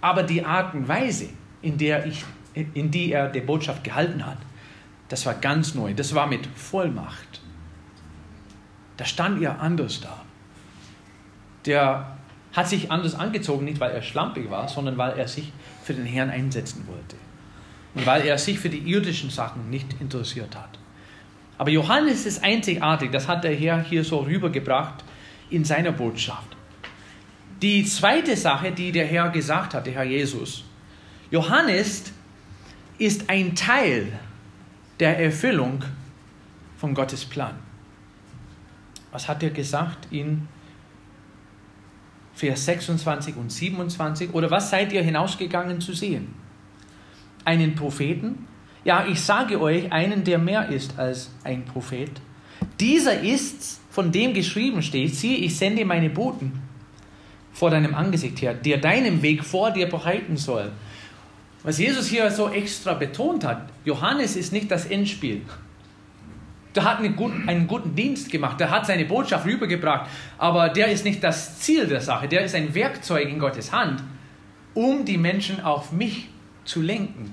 Aber 0.00 0.24
die 0.24 0.44
Art 0.44 0.74
und 0.74 0.88
Weise, 0.88 1.28
in, 1.62 1.78
der 1.78 2.06
ich, 2.06 2.24
in 2.54 2.90
die 2.90 3.12
er 3.12 3.28
die 3.28 3.40
Botschaft 3.40 3.84
gehalten 3.84 4.26
hat, 4.26 4.38
das 5.08 5.24
war 5.24 5.34
ganz 5.34 5.74
neu. 5.74 5.94
Das 5.94 6.14
war 6.14 6.26
mit 6.26 6.46
Vollmacht. 6.46 7.40
Da 8.96 9.04
stand 9.04 9.40
er 9.40 9.60
anders 9.60 10.00
da. 10.00 10.24
Der 11.64 12.18
hat 12.52 12.68
sich 12.68 12.90
anders 12.90 13.14
angezogen, 13.14 13.64
nicht 13.64 13.78
weil 13.78 13.92
er 13.92 14.02
schlampig 14.02 14.50
war, 14.50 14.68
sondern 14.68 14.98
weil 14.98 15.16
er 15.16 15.28
sich 15.28 15.52
für 15.84 15.94
den 15.94 16.06
Herrn 16.06 16.30
einsetzen 16.30 16.84
wollte 16.88 17.16
und 17.94 18.06
weil 18.06 18.26
er 18.26 18.38
sich 18.38 18.58
für 18.58 18.68
die 18.68 18.90
irdischen 18.90 19.30
Sachen 19.30 19.70
nicht 19.70 20.00
interessiert 20.00 20.56
hat. 20.56 20.78
Aber 21.56 21.70
Johannes 21.70 22.26
ist 22.26 22.44
einzigartig, 22.44 23.10
das 23.10 23.26
hat 23.26 23.44
der 23.44 23.54
Herr 23.54 23.82
hier 23.82 24.04
so 24.04 24.18
rübergebracht 24.18 25.04
in 25.50 25.64
seiner 25.64 25.92
Botschaft. 25.92 26.56
Die 27.60 27.84
zweite 27.84 28.36
Sache, 28.36 28.70
die 28.70 28.92
der 28.92 29.06
Herr 29.06 29.30
gesagt 29.30 29.74
hat, 29.74 29.86
der 29.86 29.94
Herr 29.94 30.04
Jesus, 30.04 30.64
Johannes 31.30 32.12
ist 32.98 33.28
ein 33.28 33.54
Teil 33.56 34.12
der 35.00 35.18
Erfüllung 35.18 35.84
von 36.76 36.94
Gottes 36.94 37.24
Plan. 37.24 37.54
Was 39.10 39.26
hat 39.28 39.42
er 39.42 39.50
gesagt 39.50 40.06
in 40.12 40.46
Vers 42.34 42.66
26 42.66 43.34
und 43.36 43.50
27? 43.50 44.32
Oder 44.32 44.50
was 44.50 44.70
seid 44.70 44.92
ihr 44.92 45.02
hinausgegangen 45.02 45.80
zu 45.80 45.92
sehen? 45.92 46.34
Einen 47.48 47.74
Propheten? 47.74 48.46
Ja, 48.84 49.06
ich 49.06 49.22
sage 49.22 49.58
euch, 49.58 49.90
einen, 49.90 50.22
der 50.22 50.36
mehr 50.36 50.68
ist 50.68 50.98
als 50.98 51.30
ein 51.44 51.64
Prophet. 51.64 52.10
Dieser 52.78 53.22
ist's, 53.22 53.80
von 53.88 54.12
dem 54.12 54.34
geschrieben 54.34 54.82
steht, 54.82 55.14
siehe, 55.14 55.38
ich 55.38 55.56
sende 55.56 55.86
meine 55.86 56.10
Boten 56.10 56.60
vor 57.54 57.70
deinem 57.70 57.94
Angesicht 57.94 58.42
her, 58.42 58.52
der 58.52 58.76
deinen 58.76 59.22
Weg 59.22 59.42
vor 59.46 59.70
dir 59.70 59.88
bereiten 59.88 60.36
soll. 60.36 60.72
Was 61.62 61.78
Jesus 61.78 62.08
hier 62.08 62.30
so 62.30 62.50
extra 62.50 62.92
betont 62.92 63.46
hat, 63.46 63.70
Johannes 63.82 64.36
ist 64.36 64.52
nicht 64.52 64.70
das 64.70 64.84
Endspiel. 64.84 65.40
Der 66.74 66.84
hat 66.84 66.98
einen 66.98 67.16
guten, 67.16 67.48
einen 67.48 67.66
guten 67.66 67.94
Dienst 67.94 68.30
gemacht, 68.30 68.60
der 68.60 68.70
hat 68.70 68.84
seine 68.84 69.06
Botschaft 69.06 69.46
rübergebracht, 69.46 70.10
aber 70.36 70.68
der 70.68 70.88
ist 70.88 71.06
nicht 71.06 71.24
das 71.24 71.60
Ziel 71.60 71.86
der 71.86 72.02
Sache, 72.02 72.28
der 72.28 72.44
ist 72.44 72.54
ein 72.54 72.74
Werkzeug 72.74 73.26
in 73.26 73.38
Gottes 73.38 73.72
Hand, 73.72 74.02
um 74.74 75.06
die 75.06 75.16
Menschen 75.16 75.62
auf 75.62 75.92
mich 75.92 76.28
zu 76.66 76.82
lenken. 76.82 77.32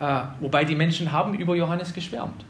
Äh, 0.00 0.22
wobei 0.40 0.64
die 0.64 0.74
Menschen 0.74 1.12
haben 1.12 1.34
über 1.34 1.54
Johannes 1.54 1.92
geschwärmt. 1.92 2.44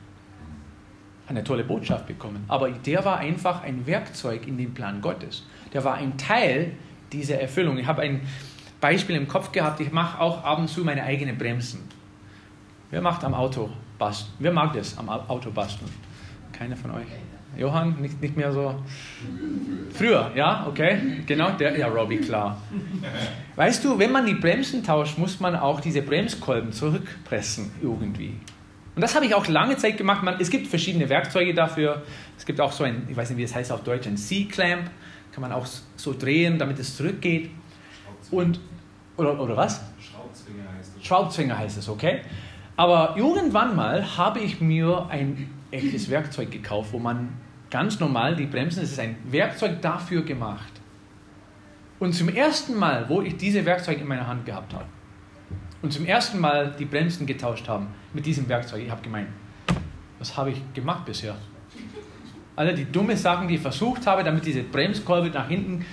Eine 1.27 1.45
tolle 1.45 1.65
Botschaft 1.65 2.07
bekommen. 2.07 2.45
Aber 2.49 2.71
der 2.71 3.05
war 3.05 3.19
einfach 3.19 3.63
ein 3.63 3.87
Werkzeug 3.87 4.47
in 4.47 4.59
dem 4.59 4.75
Plan 4.75 5.01
Gottes. 5.01 5.47
Der 5.73 5.85
war 5.85 5.95
ein 5.95 6.19
Teil 6.19 6.73
dieser 7.13 7.41
Erfüllung. 7.41 7.79
Ich 7.79 7.87
habe 7.87 8.03
ein 8.03 8.21
Beispiel 8.81 9.17
im 9.17 9.29
Kopf 9.29 9.53
gehabt. 9.53 9.81
Ich 9.81 9.93
mache 9.93 10.21
auch 10.21 10.45
ab 10.45 10.59
und 10.59 10.69
zu 10.69 10.85
meine 10.85 11.03
eigenen 11.03 11.39
Bremsen. 11.39 11.81
Wer 12.91 13.01
macht 13.01 13.25
am 13.25 13.35
Auto 13.35 13.71
basteln? 13.99 14.35
Wer 14.39 14.53
mag 14.53 14.75
das 14.75 14.99
am 14.99 15.09
Auto 15.09 15.51
basteln? 15.51 15.91
Keiner 16.53 16.77
von 16.77 16.91
euch? 16.93 17.07
Johann, 17.57 18.01
nicht, 18.01 18.21
nicht 18.21 18.37
mehr 18.37 18.53
so. 18.53 18.75
Früher, 19.93 20.31
ja, 20.35 20.67
okay, 20.69 21.23
genau, 21.27 21.51
der, 21.51 21.79
ja, 21.79 21.89
Robbie, 21.89 22.19
klar. 22.19 22.61
Weißt 23.57 23.85
du, 23.85 23.99
wenn 23.99 24.13
man 24.13 24.27
die 24.27 24.35
Bremsen 24.35 24.83
tauscht, 24.83 25.19
muss 25.19 25.41
man 25.41 25.55
auch 25.57 25.81
diese 25.81 26.03
Bremskolben 26.03 26.73
zurückpressen 26.73 27.71
irgendwie. 27.83 28.35
Und 28.97 29.03
das 29.03 29.15
habe 29.15 29.27
ich 29.27 29.35
auch 29.35 29.47
lange 29.49 29.77
Zeit 29.77 29.97
gemacht. 29.97 30.23
Man, 30.23 30.41
es 30.41 30.51
gibt 30.51 30.69
verschiedene 30.69 31.09
Werkzeuge 31.09 31.53
dafür. 31.53 32.03
Es 32.39 32.47
gibt 32.47 32.61
auch 32.61 32.73
so 32.73 32.85
ein, 32.85 33.07
ich 33.09 33.17
weiß 33.17 33.31
nicht, 33.31 33.39
wie 33.39 33.43
es 33.43 33.55
heißt 33.55 33.73
auf 33.73 33.83
Deutsch, 33.83 34.07
ein 34.07 34.17
C-Clamp. 34.17 34.91
Kann 35.33 35.41
man 35.41 35.53
auch 35.53 35.67
so 35.97 36.15
drehen, 36.17 36.59
damit 36.59 36.79
es 36.79 36.97
zurückgeht. 36.97 37.51
Und, 38.31 38.61
oder, 39.17 39.39
oder 39.41 39.57
was? 39.57 39.81
Schraubzwinger 40.01 40.65
heißt 40.79 40.93
es. 40.97 41.07
Schraubzwinger 41.07 41.59
heißt 41.59 41.79
es, 41.79 41.89
okay. 41.89 42.21
Aber 42.77 43.15
irgendwann 43.17 43.75
mal 43.77 44.17
habe 44.17 44.41
ich 44.41 44.61
mir 44.61 45.07
ein 45.09 45.51
echtes 45.71 46.11
Werkzeug 46.11 46.51
gekauft, 46.51 46.93
wo 46.93 46.99
man 46.99 47.33
ganz 47.75 47.99
normal 47.99 48.37
die 48.37 48.47
Bremsen, 48.47 48.85
es 48.85 48.93
ist 48.93 49.01
ein 49.01 49.17
Werkzeug 49.25 49.83
dafür 49.83 50.23
gemacht. 50.23 50.73
Und 51.99 52.13
zum 52.13 52.29
ersten 52.29 52.77
Mal, 52.77 53.09
wo 53.09 53.21
ich 53.21 53.37
diese 53.37 53.65
Werkzeug 53.65 54.01
in 54.01 54.07
meiner 54.07 54.29
Hand 54.29 54.47
gehabt 54.47 54.73
habe 54.73 54.85
und 55.83 55.93
zum 55.93 56.07
ersten 56.07 56.39
Mal 56.39 56.73
die 56.79 56.85
Bremsen 56.85 57.27
getauscht 57.27 57.67
haben 57.67 57.89
mit 58.13 58.27
diesem 58.27 58.49
Werkzeug, 58.49 58.85
ich 58.85 58.91
habe 58.93 59.03
gemeint, 59.03 59.27
was 60.21 60.37
habe 60.37 60.53
ich 60.53 60.63
gemacht 60.73 61.05
bisher? 61.05 61.35
Alle 62.55 62.75
die 62.75 62.85
dumme 62.85 63.17
Sachen, 63.17 63.49
die 63.49 63.57
ich 63.57 63.61
versucht 63.61 64.07
habe, 64.07 64.23
damit 64.23 64.47
diese 64.47 64.63
Bremskolbe 64.63 65.31
nach 65.31 65.49
hinten 65.49 65.85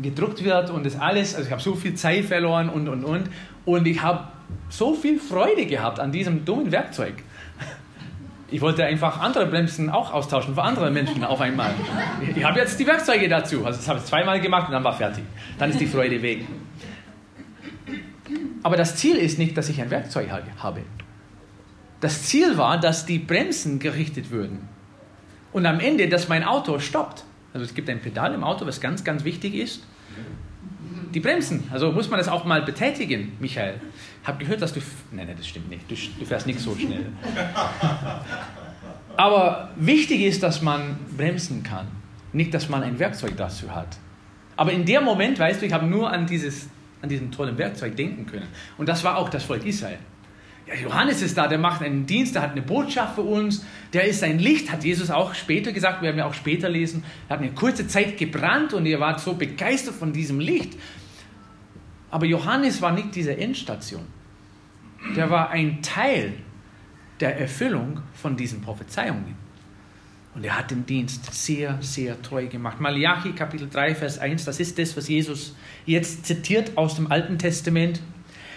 gedruckt 0.00 0.42
wird 0.42 0.70
und 0.70 0.86
das 0.86 0.98
alles, 0.98 1.34
also 1.34 1.46
ich 1.46 1.52
habe 1.52 1.60
so 1.60 1.74
viel 1.74 1.94
Zeit 1.94 2.24
verloren 2.24 2.70
und 2.70 2.88
und 2.88 3.04
und 3.04 3.28
und 3.66 3.86
ich 3.86 4.00
habe 4.00 4.28
so 4.70 4.94
viel 4.94 5.20
Freude 5.20 5.66
gehabt 5.66 6.00
an 6.00 6.10
diesem 6.10 6.46
dummen 6.46 6.72
Werkzeug. 6.72 7.22
Ich 8.50 8.60
wollte 8.62 8.84
einfach 8.84 9.20
andere 9.20 9.46
Bremsen 9.46 9.90
auch 9.90 10.12
austauschen 10.12 10.54
für 10.54 10.62
andere 10.62 10.90
Menschen 10.90 11.22
auf 11.22 11.40
einmal. 11.40 11.74
Ich 12.34 12.42
habe 12.42 12.58
jetzt 12.58 12.80
die 12.80 12.86
Werkzeuge 12.86 13.28
dazu. 13.28 13.66
Also 13.66 13.78
das 13.78 13.88
habe 13.88 13.98
ich 13.98 14.06
zweimal 14.06 14.40
gemacht 14.40 14.68
und 14.68 14.72
dann 14.72 14.84
war 14.84 14.94
fertig. 14.94 15.24
Dann 15.58 15.70
ist 15.70 15.80
die 15.80 15.86
Freude 15.86 16.22
weg. 16.22 16.46
Aber 18.62 18.76
das 18.76 18.96
Ziel 18.96 19.16
ist 19.16 19.38
nicht, 19.38 19.56
dass 19.56 19.68
ich 19.68 19.80
ein 19.80 19.90
Werkzeug 19.90 20.28
habe. 20.58 20.80
Das 22.00 22.22
Ziel 22.24 22.56
war, 22.56 22.78
dass 22.78 23.06
die 23.06 23.18
Bremsen 23.18 23.80
gerichtet 23.80 24.30
würden. 24.30 24.68
Und 25.52 25.66
am 25.66 25.80
Ende, 25.80 26.08
dass 26.08 26.28
mein 26.28 26.44
Auto 26.44 26.78
stoppt. 26.78 27.24
Also 27.52 27.64
es 27.64 27.74
gibt 27.74 27.90
ein 27.90 28.00
Pedal 28.00 28.34
im 28.34 28.44
Auto, 28.44 28.66
was 28.66 28.80
ganz, 28.80 29.04
ganz 29.04 29.24
wichtig 29.24 29.54
ist. 29.54 29.86
Die 31.12 31.20
Bremsen. 31.20 31.64
Also 31.72 31.92
muss 31.92 32.10
man 32.10 32.18
das 32.18 32.28
auch 32.28 32.44
mal 32.44 32.62
betätigen, 32.62 33.32
Michael. 33.40 33.80
Ich 34.22 34.28
habe 34.28 34.38
gehört, 34.38 34.62
dass 34.62 34.72
du. 34.72 34.80
Nein, 35.10 35.26
nein, 35.26 35.36
das 35.36 35.46
stimmt 35.46 35.70
nicht. 35.70 35.90
Du, 35.90 35.94
du 35.94 36.24
fährst 36.24 36.46
nicht 36.46 36.60
so 36.60 36.76
schnell. 36.76 37.06
Aber 39.16 39.70
wichtig 39.76 40.20
ist, 40.20 40.42
dass 40.42 40.62
man 40.62 40.96
bremsen 41.16 41.62
kann. 41.62 41.86
Nicht, 42.32 42.52
dass 42.54 42.68
man 42.68 42.82
ein 42.82 42.98
Werkzeug 42.98 43.36
dazu 43.36 43.74
hat. 43.74 43.96
Aber 44.56 44.72
in 44.72 44.84
dem 44.84 45.04
Moment, 45.04 45.38
weißt 45.38 45.62
du, 45.62 45.66
ich 45.66 45.72
habe 45.72 45.86
nur 45.86 46.10
an, 46.10 46.26
dieses, 46.26 46.68
an 47.00 47.08
diesen 47.08 47.32
tollen 47.32 47.56
Werkzeug 47.58 47.96
denken 47.96 48.26
können. 48.26 48.48
Und 48.76 48.88
das 48.88 49.02
war 49.02 49.16
auch 49.16 49.28
das 49.28 49.44
Volk 49.44 49.64
Israel. 49.64 49.98
Ja, 50.68 50.74
Johannes 50.74 51.22
ist 51.22 51.38
da, 51.38 51.48
der 51.48 51.58
macht 51.58 51.82
einen 51.82 52.04
Dienst, 52.04 52.34
der 52.34 52.42
hat 52.42 52.52
eine 52.52 52.60
Botschaft 52.60 53.14
für 53.14 53.22
uns, 53.22 53.64
der 53.94 54.04
ist 54.04 54.22
ein 54.22 54.38
Licht, 54.38 54.70
hat 54.70 54.84
Jesus 54.84 55.10
auch 55.10 55.34
später 55.34 55.72
gesagt, 55.72 56.02
wir 56.02 56.08
werden 56.08 56.18
ja 56.18 56.26
auch 56.26 56.34
später 56.34 56.68
lesen. 56.68 57.04
Er 57.28 57.36
hat 57.36 57.42
eine 57.42 57.52
kurze 57.52 57.88
Zeit 57.88 58.18
gebrannt 58.18 58.74
und 58.74 58.84
ihr 58.84 59.00
wart 59.00 59.20
so 59.20 59.32
begeistert 59.32 59.94
von 59.94 60.12
diesem 60.12 60.40
Licht. 60.40 60.74
Aber 62.10 62.26
Johannes 62.26 62.80
war 62.80 62.92
nicht 62.92 63.14
diese 63.14 63.36
Endstation. 63.36 64.06
Der 65.16 65.30
war 65.30 65.50
ein 65.50 65.82
Teil 65.82 66.34
der 67.20 67.38
Erfüllung 67.38 68.00
von 68.14 68.36
diesen 68.36 68.60
Prophezeiungen. 68.60 69.36
Und 70.34 70.44
er 70.44 70.58
hat 70.58 70.70
den 70.70 70.86
Dienst 70.86 71.32
sehr, 71.34 71.78
sehr 71.80 72.20
treu 72.22 72.46
gemacht. 72.46 72.80
Malachi 72.80 73.32
Kapitel 73.32 73.68
3, 73.68 73.94
Vers 73.94 74.18
1, 74.18 74.44
das 74.44 74.60
ist 74.60 74.78
das, 74.78 74.96
was 74.96 75.08
Jesus 75.08 75.56
jetzt 75.84 76.26
zitiert 76.26 76.76
aus 76.76 76.94
dem 76.94 77.10
Alten 77.10 77.38
Testament. 77.38 78.00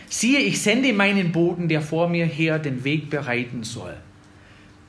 Siehe, 0.07 0.39
ich 0.39 0.61
sende 0.61 0.93
meinen 0.93 1.31
Boten, 1.31 1.69
der 1.69 1.81
vor 1.81 2.09
mir 2.09 2.25
her 2.25 2.59
den 2.59 2.83
Weg 2.83 3.09
bereiten 3.09 3.63
soll. 3.63 3.95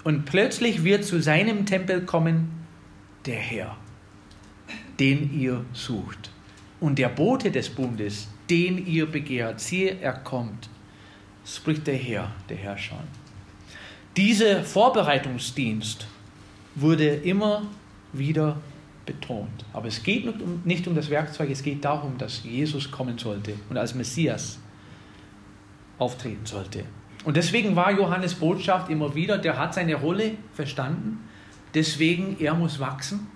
Und 0.05 0.25
plötzlich 0.25 0.85
wird 0.85 1.05
zu 1.05 1.23
seinem 1.23 1.65
Tempel 1.65 2.03
kommen 2.03 2.51
der 3.25 3.39
Herr, 3.39 3.77
den 4.99 5.33
ihr 5.33 5.65
sucht. 5.73 6.31
Und 6.81 6.99
der 6.99 7.09
Bote 7.09 7.53
des 7.53 7.71
Bundes, 7.71 8.29
den 8.53 8.87
ihr 8.87 9.07
begehrt, 9.07 9.61
siehe, 9.61 9.99
er 9.99 10.13
kommt, 10.13 10.69
spricht 11.43 11.87
der 11.87 11.97
Herr, 11.97 12.31
der 12.51 12.59
Herrscher. 12.59 13.03
Dieser 14.15 14.63
Vorbereitungsdienst 14.63 16.07
wurde 16.75 17.07
immer 17.07 17.63
wieder 18.13 18.59
betont. 19.07 19.65
Aber 19.73 19.89
es 19.89 20.03
geht 20.03 20.27
nicht 20.67 20.87
um 20.87 20.95
das 20.95 21.09
Werkzeug, 21.09 21.49
es 21.51 21.63
geht 21.63 21.83
darum, 21.83 22.19
dass 22.19 22.45
Jesus 22.45 22.91
kommen 22.91 23.17
sollte 23.17 23.55
und 23.71 23.79
als 23.79 23.95
Messias 23.95 24.59
auftreten 25.99 26.45
sollte. 26.45 26.85
Und 27.25 27.39
deswegen 27.39 27.75
war 27.75 27.91
Johannes 27.91 28.35
Botschaft 28.35 28.91
immer 28.91 29.15
wieder, 29.15 29.39
der 29.39 29.59
hat 29.59 29.73
seine 29.73 29.95
Rolle 29.95 30.33
verstanden, 30.53 31.21
deswegen 31.73 32.37
er 32.39 32.53
muss 32.53 32.79
wachsen, 32.79 33.29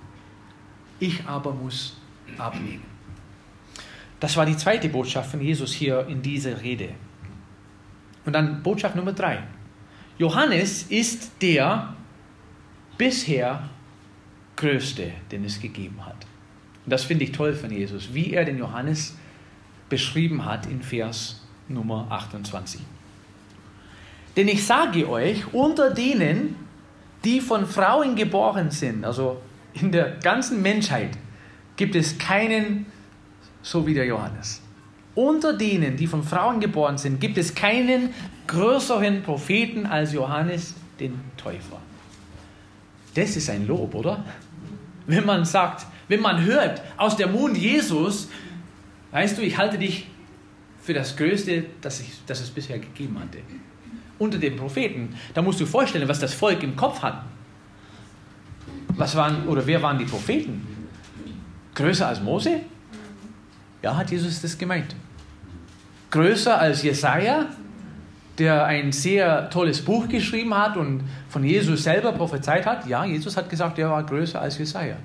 ich 1.00 1.24
aber 1.24 1.54
muss 1.54 1.96
abnehmen. 2.36 2.95
Das 4.20 4.36
war 4.36 4.46
die 4.46 4.56
zweite 4.56 4.88
Botschaft 4.88 5.30
von 5.30 5.40
Jesus 5.40 5.72
hier 5.72 6.06
in 6.08 6.22
dieser 6.22 6.62
Rede. 6.62 6.90
Und 8.24 8.32
dann 8.32 8.62
Botschaft 8.62 8.96
Nummer 8.96 9.12
drei. 9.12 9.42
Johannes 10.18 10.84
ist 10.84 11.32
der 11.42 11.94
bisher 12.96 13.68
größte, 14.56 15.12
den 15.30 15.44
es 15.44 15.60
gegeben 15.60 16.04
hat. 16.04 16.26
Und 16.84 16.92
das 16.92 17.04
finde 17.04 17.24
ich 17.24 17.32
toll 17.32 17.52
von 17.54 17.70
Jesus, 17.70 18.14
wie 18.14 18.32
er 18.32 18.44
den 18.44 18.58
Johannes 18.58 19.16
beschrieben 19.88 20.44
hat 20.44 20.66
in 20.66 20.82
Vers 20.82 21.42
Nummer 21.68 22.06
28. 22.10 22.80
Denn 24.36 24.48
ich 24.48 24.64
sage 24.64 25.08
euch, 25.08 25.52
unter 25.52 25.90
denen, 25.90 26.56
die 27.24 27.40
von 27.40 27.66
Frauen 27.66 28.16
geboren 28.16 28.70
sind, 28.70 29.04
also 29.04 29.40
in 29.74 29.92
der 29.92 30.16
ganzen 30.16 30.62
Menschheit, 30.62 31.16
gibt 31.76 31.94
es 31.94 32.18
keinen 32.18 32.86
so 33.66 33.84
wie 33.84 33.94
der 33.94 34.06
Johannes. 34.06 34.62
Unter 35.16 35.52
denen, 35.52 35.96
die 35.96 36.06
von 36.06 36.22
Frauen 36.22 36.60
geboren 36.60 36.98
sind, 36.98 37.20
gibt 37.20 37.36
es 37.36 37.54
keinen 37.54 38.10
größeren 38.46 39.22
Propheten 39.22 39.86
als 39.86 40.12
Johannes 40.12 40.74
den 41.00 41.18
Täufer. 41.36 41.80
Das 43.14 43.34
ist 43.34 43.50
ein 43.50 43.66
Lob, 43.66 43.94
oder? 43.94 44.24
Wenn 45.06 45.26
man 45.26 45.44
sagt, 45.44 45.86
wenn 46.06 46.20
man 46.20 46.44
hört 46.44 46.80
aus 46.96 47.16
der 47.16 47.26
Mund 47.26 47.56
Jesus, 47.56 48.28
weißt 49.10 49.36
du, 49.36 49.42
ich 49.42 49.58
halte 49.58 49.78
dich 49.78 50.06
für 50.80 50.94
das 50.94 51.16
Größte, 51.16 51.64
das, 51.80 52.00
ich, 52.00 52.12
das 52.26 52.40
es 52.40 52.50
bisher 52.50 52.78
gegeben 52.78 53.18
hatte. 53.18 53.38
unter 54.18 54.38
den 54.38 54.56
Propheten, 54.56 55.14
da 55.34 55.42
musst 55.42 55.60
du 55.60 55.66
vorstellen, 55.66 56.08
was 56.08 56.20
das 56.20 56.32
Volk 56.32 56.62
im 56.62 56.76
Kopf 56.76 57.02
hat. 57.02 57.24
Was 58.90 59.16
waren, 59.16 59.48
oder 59.48 59.66
wer 59.66 59.82
waren 59.82 59.98
die 59.98 60.04
Propheten? 60.04 60.64
Größer 61.74 62.06
als 62.06 62.22
Mose? 62.22 62.60
Ja, 63.86 63.96
hat 63.96 64.10
Jesus 64.10 64.42
das 64.42 64.58
gemeint. 64.58 64.96
Größer 66.10 66.58
als 66.58 66.82
Jesaja, 66.82 67.46
der 68.36 68.64
ein 68.64 68.90
sehr 68.90 69.48
tolles 69.48 69.80
Buch 69.80 70.08
geschrieben 70.08 70.52
hat 70.56 70.76
und 70.76 71.04
von 71.28 71.44
Jesus 71.44 71.84
selber 71.84 72.10
prophezeit 72.10 72.66
hat? 72.66 72.84
Ja, 72.88 73.04
Jesus 73.04 73.36
hat 73.36 73.48
gesagt, 73.48 73.78
er 73.78 73.88
war 73.88 74.02
größer 74.02 74.40
als 74.40 74.58
Jesaja. 74.58 74.96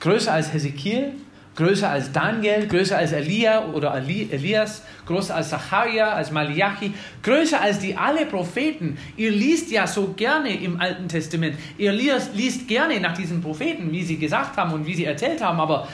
Größer 0.00 0.32
als 0.32 0.50
Hesekiel, 0.50 1.12
größer 1.56 1.90
als 1.90 2.10
Daniel, 2.10 2.66
größer 2.66 2.96
als 2.96 3.12
Elia 3.12 3.66
oder 3.66 3.94
Elias, 3.94 4.82
größer 5.04 5.36
als 5.36 5.50
Zacharia, 5.50 6.14
als 6.14 6.30
Malachi, 6.30 6.94
größer 7.22 7.60
als 7.60 7.80
die 7.80 7.98
alle 7.98 8.24
Propheten. 8.24 8.96
Ihr 9.18 9.30
liest 9.30 9.70
ja 9.70 9.86
so 9.86 10.14
gerne 10.16 10.58
im 10.58 10.80
Alten 10.80 11.06
Testament. 11.06 11.56
Ihr 11.76 11.92
liest 11.92 12.66
gerne 12.66 12.98
nach 12.98 13.12
diesen 13.12 13.42
Propheten, 13.42 13.92
wie 13.92 14.04
sie 14.04 14.16
gesagt 14.16 14.56
haben 14.56 14.72
und 14.72 14.86
wie 14.86 14.94
sie 14.94 15.04
erzählt 15.04 15.42
haben. 15.42 15.60
Aber 15.60 15.86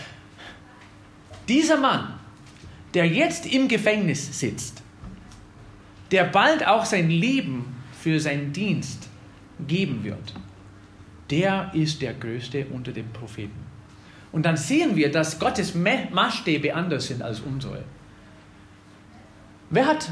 dieser 1.49 1.77
Mann, 1.77 2.15
der 2.95 3.07
jetzt 3.07 3.47
im 3.47 3.69
Gefängnis 3.69 4.39
sitzt, 4.39 4.83
der 6.11 6.25
bald 6.25 6.67
auch 6.67 6.85
sein 6.85 7.11
Leben 7.11 7.77
für 8.01 8.21
seinen 8.21 8.53
Dienst 8.53 9.09
geben 9.67 10.05
wird, 10.05 10.35
der 11.31 11.71
ist 11.75 12.03
der 12.03 12.15
Größte 12.15 12.67
unter 12.67 12.93
den 12.93 13.13
Propheten. 13.13 13.67
Und 14.33 14.45
dann 14.45 14.57
sehen 14.57 14.97
wir, 14.97 15.11
dass 15.11 15.39
Gottes 15.39 15.75
Maßstäbe 15.75 16.75
anders 16.75 17.07
sind 17.07 17.23
als 17.23 17.41
unsere. 17.41 17.85
Wer 19.71 19.87
hat 19.87 20.11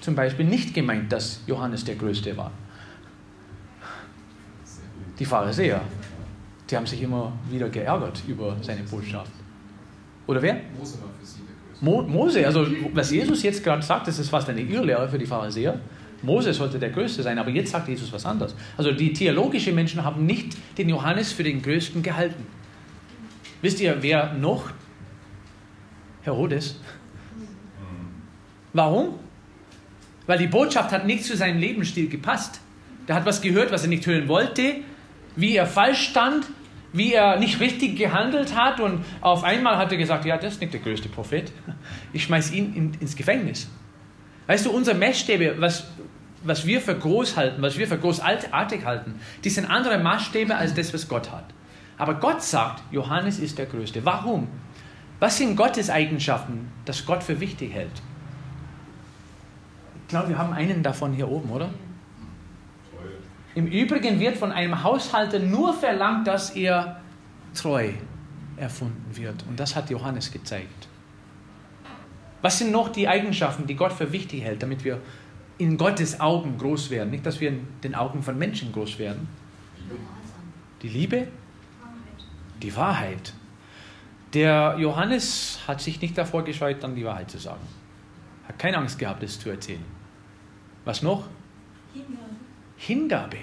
zum 0.00 0.14
Beispiel 0.14 0.44
nicht 0.44 0.74
gemeint, 0.74 1.10
dass 1.10 1.40
Johannes 1.46 1.84
der 1.84 1.96
Größte 1.96 2.36
war? 2.36 2.52
Die 5.18 5.24
Pharisäer. 5.24 5.80
Die 6.70 6.76
haben 6.76 6.86
sich 6.86 7.02
immer 7.02 7.32
wieder 7.50 7.68
geärgert 7.68 8.22
über 8.26 8.56
seine 8.62 8.82
Botschaft. 8.82 9.30
Oder 10.26 10.42
wer? 10.42 10.60
Mose 10.78 11.00
war 11.02 11.10
für 11.18 11.26
sie 11.26 11.40
der 11.40 11.54
Größte. 11.68 11.84
Mo 11.84 12.02
Mose, 12.02 12.46
also 12.46 12.66
was 12.92 13.10
Jesus 13.10 13.42
jetzt 13.42 13.62
gerade 13.62 13.82
sagt, 13.82 14.08
das 14.08 14.18
ist 14.18 14.30
fast 14.30 14.48
eine 14.48 14.60
Irrlehre 14.60 15.08
für 15.08 15.18
die 15.18 15.26
Pharisäer. 15.26 15.80
Mose 16.22 16.54
sollte 16.54 16.78
der 16.78 16.90
Größte 16.90 17.22
sein, 17.22 17.38
aber 17.38 17.50
jetzt 17.50 17.70
sagt 17.70 17.88
Jesus 17.88 18.12
was 18.12 18.24
anderes. 18.24 18.54
Also 18.76 18.92
die 18.92 19.12
theologischen 19.12 19.74
Menschen 19.74 20.04
haben 20.04 20.24
nicht 20.24 20.56
den 20.78 20.88
Johannes 20.88 21.32
für 21.32 21.42
den 21.42 21.60
Größten 21.60 22.02
gehalten. 22.02 22.46
Wisst 23.60 23.80
ihr, 23.80 23.98
wer 24.00 24.32
noch? 24.34 24.70
Herodes. 26.22 26.80
Warum? 28.72 29.18
Weil 30.26 30.38
die 30.38 30.46
Botschaft 30.46 30.90
hat 30.90 31.06
nicht 31.06 31.24
zu 31.24 31.36
seinem 31.36 31.60
Lebensstil 31.60 32.08
gepasst. 32.08 32.60
Der 33.06 33.16
hat 33.16 33.26
was 33.26 33.42
gehört, 33.42 33.70
was 33.70 33.82
er 33.82 33.88
nicht 33.88 34.06
hören 34.06 34.26
wollte, 34.28 34.76
wie 35.36 35.56
er 35.56 35.66
falsch 35.66 36.08
stand, 36.08 36.46
wie 36.94 37.12
er 37.12 37.38
nicht 37.38 37.58
richtig 37.60 37.98
gehandelt 37.98 38.56
hat 38.56 38.78
und 38.78 39.04
auf 39.20 39.42
einmal 39.42 39.76
hat 39.76 39.90
er 39.90 39.98
gesagt, 39.98 40.24
ja, 40.24 40.38
das 40.38 40.54
ist 40.54 40.60
nicht 40.60 40.72
der 40.72 40.80
größte 40.80 41.08
Prophet. 41.08 41.52
Ich 42.12 42.22
schmeiß 42.22 42.52
ihn 42.52 42.72
in, 42.74 42.94
ins 43.00 43.16
Gefängnis. 43.16 43.68
Weißt 44.46 44.64
du, 44.64 44.70
unsere 44.70 44.96
Maßstäbe, 44.96 45.56
was, 45.58 45.88
was 46.44 46.64
wir 46.66 46.80
für 46.80 46.96
groß 46.96 47.36
halten, 47.36 47.60
was 47.62 47.76
wir 47.76 47.88
für 47.88 47.98
großartig 47.98 48.84
halten, 48.84 49.20
die 49.42 49.50
sind 49.50 49.68
andere 49.68 49.98
Maßstäbe 49.98 50.54
als 50.54 50.72
das, 50.74 50.94
was 50.94 51.08
Gott 51.08 51.32
hat. 51.32 51.46
Aber 51.98 52.14
Gott 52.14 52.42
sagt, 52.42 52.82
Johannes 52.92 53.40
ist 53.40 53.58
der 53.58 53.66
Größte. 53.66 54.04
Warum? 54.04 54.46
Was 55.18 55.38
sind 55.38 55.56
Gottes 55.56 55.90
Eigenschaften, 55.90 56.70
das 56.84 57.04
Gott 57.06 57.24
für 57.24 57.40
wichtig 57.40 57.72
hält? 57.72 58.02
Ich 60.02 60.08
glaube, 60.08 60.28
wir 60.28 60.38
haben 60.38 60.52
einen 60.52 60.84
davon 60.84 61.12
hier 61.12 61.28
oben, 61.28 61.50
oder? 61.50 61.70
Im 63.54 63.66
Übrigen 63.66 64.18
wird 64.18 64.36
von 64.36 64.50
einem 64.50 64.82
Haushalter 64.82 65.38
nur 65.38 65.72
verlangt, 65.72 66.26
dass 66.26 66.50
er 66.50 67.00
treu 67.54 67.92
erfunden 68.56 69.16
wird. 69.16 69.44
Und 69.48 69.58
das 69.60 69.76
hat 69.76 69.90
Johannes 69.90 70.32
gezeigt. 70.32 70.88
Was 72.42 72.58
sind 72.58 72.72
noch 72.72 72.88
die 72.88 73.08
Eigenschaften, 73.08 73.66
die 73.66 73.74
Gott 73.74 73.92
für 73.92 74.12
wichtig 74.12 74.42
hält, 74.42 74.62
damit 74.62 74.84
wir 74.84 75.00
in 75.56 75.78
Gottes 75.78 76.20
Augen 76.20 76.58
groß 76.58 76.90
werden? 76.90 77.10
Nicht, 77.10 77.24
dass 77.24 77.40
wir 77.40 77.50
in 77.50 77.66
den 77.82 77.94
Augen 77.94 78.22
von 78.22 78.36
Menschen 78.36 78.72
groß 78.72 78.98
werden. 78.98 79.28
Die 80.82 80.88
Liebe, 80.88 81.28
die 82.60 82.74
Wahrheit. 82.76 83.32
Der 84.34 84.76
Johannes 84.78 85.60
hat 85.66 85.80
sich 85.80 86.00
nicht 86.02 86.18
davor 86.18 86.44
gescheut, 86.44 86.82
dann 86.82 86.96
die 86.96 87.04
Wahrheit 87.04 87.30
zu 87.30 87.38
sagen. 87.38 87.62
Hat 88.48 88.58
keine 88.58 88.78
Angst 88.78 88.98
gehabt, 88.98 89.22
es 89.22 89.38
zu 89.38 89.48
erzählen. 89.48 89.84
Was 90.84 91.02
noch? 91.02 91.28
Hingabe. 91.94 92.43
Hingabe. 92.76 93.38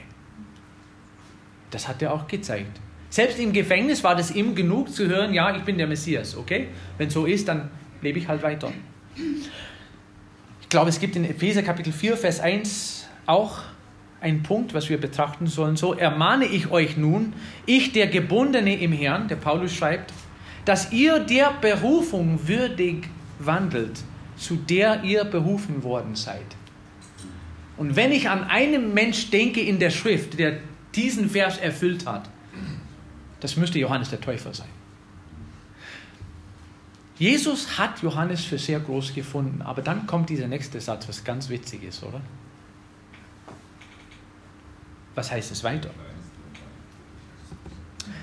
Das 1.70 1.88
hat 1.88 2.02
er 2.02 2.14
auch 2.14 2.28
gezeigt. 2.28 2.80
Selbst 3.10 3.40
im 3.40 3.52
Gefängnis 3.52 4.04
war 4.04 4.16
das 4.16 4.32
ihm 4.32 4.56
genug 4.56 4.94
zu 4.94 5.08
hören, 5.08 5.34
ja, 5.34 5.56
ich 5.56 5.64
bin 5.64 5.78
der 5.78 5.88
Messias, 5.88 6.36
okay? 6.38 6.70
Wenn 6.98 7.10
so 7.10 7.26
ist, 7.26 7.48
dann 7.48 7.70
lebe 8.02 8.20
ich 8.20 8.28
halt 8.28 8.42
weiter. 8.42 8.72
Ich 10.62 10.70
glaube, 10.70 10.90
es 10.90 11.00
gibt 11.00 11.16
in 11.16 11.26
Epheser 11.26 11.62
Kapitel 11.62 11.92
4, 11.92 12.16
Vers 12.16 12.40
1 12.40 13.10
auch 13.26 13.60
ein 14.22 14.44
Punkt, 14.44 14.74
was 14.74 14.90
wir 14.90 15.00
betrachten 15.00 15.48
sollen. 15.48 15.76
So 15.76 15.94
ermahne 15.94 16.46
ich 16.46 16.72
euch 16.72 16.96
nun, 16.96 17.34
ich 17.66 17.92
der 17.92 18.08
Gebundene 18.08 18.80
im 18.80 18.94
Herrn, 18.94 19.28
der 19.28 19.36
Paulus 19.36 19.74
schreibt, 19.74 20.14
dass 20.64 20.94
ihr 20.94 21.20
der 21.20 21.52
Berufung 21.60 22.48
würdig 22.48 23.10
wandelt, 23.40 24.04
zu 24.38 24.56
der 24.56 25.04
ihr 25.04 25.26
berufen 25.26 25.84
worden 25.84 26.16
seid. 26.16 26.46
Und 27.82 27.96
wenn 27.96 28.12
ich 28.12 28.30
an 28.30 28.44
einen 28.44 28.94
Mensch 28.94 29.32
denke 29.32 29.60
in 29.60 29.80
der 29.80 29.90
Schrift, 29.90 30.38
der 30.38 30.60
diesen 30.94 31.32
Vers 31.32 31.58
erfüllt 31.58 32.06
hat, 32.06 32.30
das 33.40 33.58
müsste 33.58 33.80
Johannes 33.80 34.12
der 34.12 34.22
Täufer 34.22 34.54
sein. 34.54 34.68
Jesus 37.18 37.80
hat 37.80 38.04
Johannes 38.04 38.46
für 38.46 38.60
sehr 38.60 38.80
groß 38.80 39.16
gefunden, 39.16 39.64
aber 39.64 39.82
dann 39.82 40.06
kommt 40.06 40.30
dieser 40.30 40.48
nächste 40.48 40.80
Satz, 40.80 41.10
was 41.10 41.24
ganz 41.24 41.50
witzig 41.50 41.82
ist, 41.82 42.04
oder? 42.04 42.22
Was 45.16 45.32
heißt 45.32 45.52
es 45.52 45.64
weiter? 45.64 45.90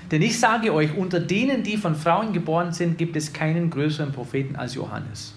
Denn 0.09 0.21
ich 0.21 0.39
sage 0.39 0.73
euch, 0.73 0.95
unter 0.95 1.19
denen, 1.19 1.63
die 1.63 1.75
von 1.75 1.97
Frauen 1.97 2.31
geboren 2.31 2.71
sind, 2.71 2.97
gibt 2.97 3.17
es 3.17 3.33
keinen 3.33 3.69
größeren 3.69 4.13
Propheten 4.13 4.55
als 4.55 4.75
Johannes, 4.75 5.33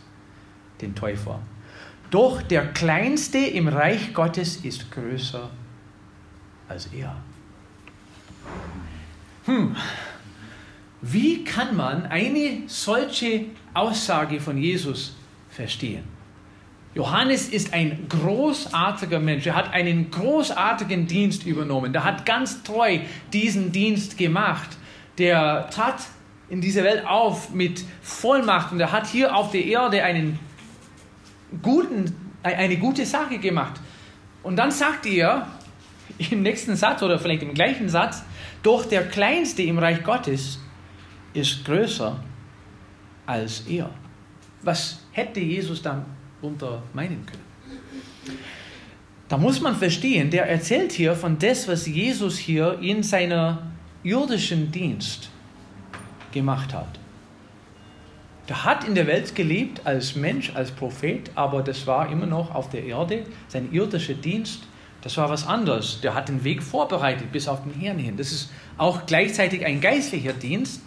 den 0.81 0.95
Täufer. 0.95 1.41
Doch 2.13 2.43
der 2.43 2.67
Kleinste 2.67 3.39
im 3.39 3.69
Reich 3.69 4.13
Gottes 4.13 4.57
ist 4.57 4.91
größer 4.93 5.49
als 6.69 6.91
er. 6.93 7.17
Hm, 9.47 9.75
wie 11.01 11.43
kann 11.43 11.75
man 11.75 12.05
eine 12.05 12.65
solche 12.67 13.47
Aussage 13.73 14.41
von 14.41 14.59
Jesus 14.59 15.17
verstehen? 15.49 16.05
Johannes 16.95 17.49
ist 17.49 17.73
ein 17.73 18.07
großartiger 18.11 19.19
Mensch. 19.19 19.47
Er 19.47 19.57
hat 19.57 19.73
einen 19.73 20.11
großartigen 20.11 21.07
Dienst 21.07 21.47
übernommen. 21.47 21.95
Der 21.95 22.05
hat 22.05 22.27
ganz 22.27 22.63
treu 22.63 22.99
diesen 23.33 23.73
Dienst 23.73 24.19
gemacht. 24.19 24.77
Der 25.17 25.71
trat 25.71 26.03
in 26.51 26.61
dieser 26.61 26.85
Welt 26.85 27.07
auf 27.07 27.55
mit 27.55 27.83
Vollmacht 28.03 28.71
und 28.71 28.81
er 28.81 28.93
hat 28.93 29.07
hier 29.07 29.35
auf 29.35 29.51
der 29.51 29.65
Erde 29.65 30.05
einen 30.05 30.39
guten, 31.61 32.15
eine 32.43 32.77
gute 32.77 33.05
Sache 33.05 33.39
gemacht. 33.39 33.81
Und 34.43 34.57
dann 34.57 34.71
sagt 34.71 35.07
er 35.07 35.47
im 36.31 36.43
nächsten 36.43 36.77
Satz 36.77 37.03
oder 37.03 37.19
vielleicht 37.19 37.43
im 37.43 37.55
gleichen 37.55 37.89
Satz, 37.89 38.23
doch 38.63 38.87
der 38.87 39.09
Kleinste 39.09 39.63
im 39.63 39.79
Reich 39.79 40.03
Gottes 40.03 40.59
ist 41.35 41.65
größer 41.65 42.19
als 43.27 43.61
er. 43.69 43.91
Was 44.63 45.01
hätte 45.13 45.41
Jesus 45.41 45.83
dann 45.83 46.05
darunter 46.43 46.83
meinen 46.93 47.25
können. 47.25 48.39
Da 49.29 49.39
muss 49.39 49.61
man 49.61 49.77
verstehen, 49.77 50.31
der 50.31 50.49
erzählt 50.49 50.93
hier 50.93 51.15
von 51.15 51.39
das, 51.39 51.69
was 51.69 51.87
Jesus 51.87 52.37
hier 52.37 52.79
in 52.81 53.03
seiner 53.03 53.71
irdischen 54.03 54.71
Dienst 54.71 55.31
gemacht 56.33 56.75
hat. 56.75 56.99
Der 58.49 58.65
hat 58.65 58.85
in 58.85 58.95
der 58.95 59.07
Welt 59.07 59.35
gelebt 59.35 59.87
als 59.87 60.17
Mensch, 60.17 60.53
als 60.55 60.73
Prophet, 60.73 61.31
aber 61.35 61.63
das 61.63 61.87
war 61.87 62.11
immer 62.11 62.27
noch 62.27 62.55
auf 62.55 62.71
der 62.71 62.85
Erde. 62.85 63.25
Sein 63.49 63.73
irdischer 63.73 64.15
Dienst, 64.15 64.65
das 65.03 65.17
war 65.17 65.29
was 65.31 65.47
anderes. 65.47 66.01
Der 66.01 66.15
hat 66.15 66.29
den 66.29 66.43
Weg 66.45 66.63
vorbereitet 66.63 67.31
bis 67.33 67.49
auf 67.49 67.63
den 67.63 67.73
Herrn 67.73 67.99
hin. 67.99 68.17
Das 68.17 68.33
ist 68.33 68.51
auch 68.79 69.07
gleichzeitig 69.07 69.65
ein 69.65 69.81
geistlicher 69.81 70.33
Dienst. 70.33 70.83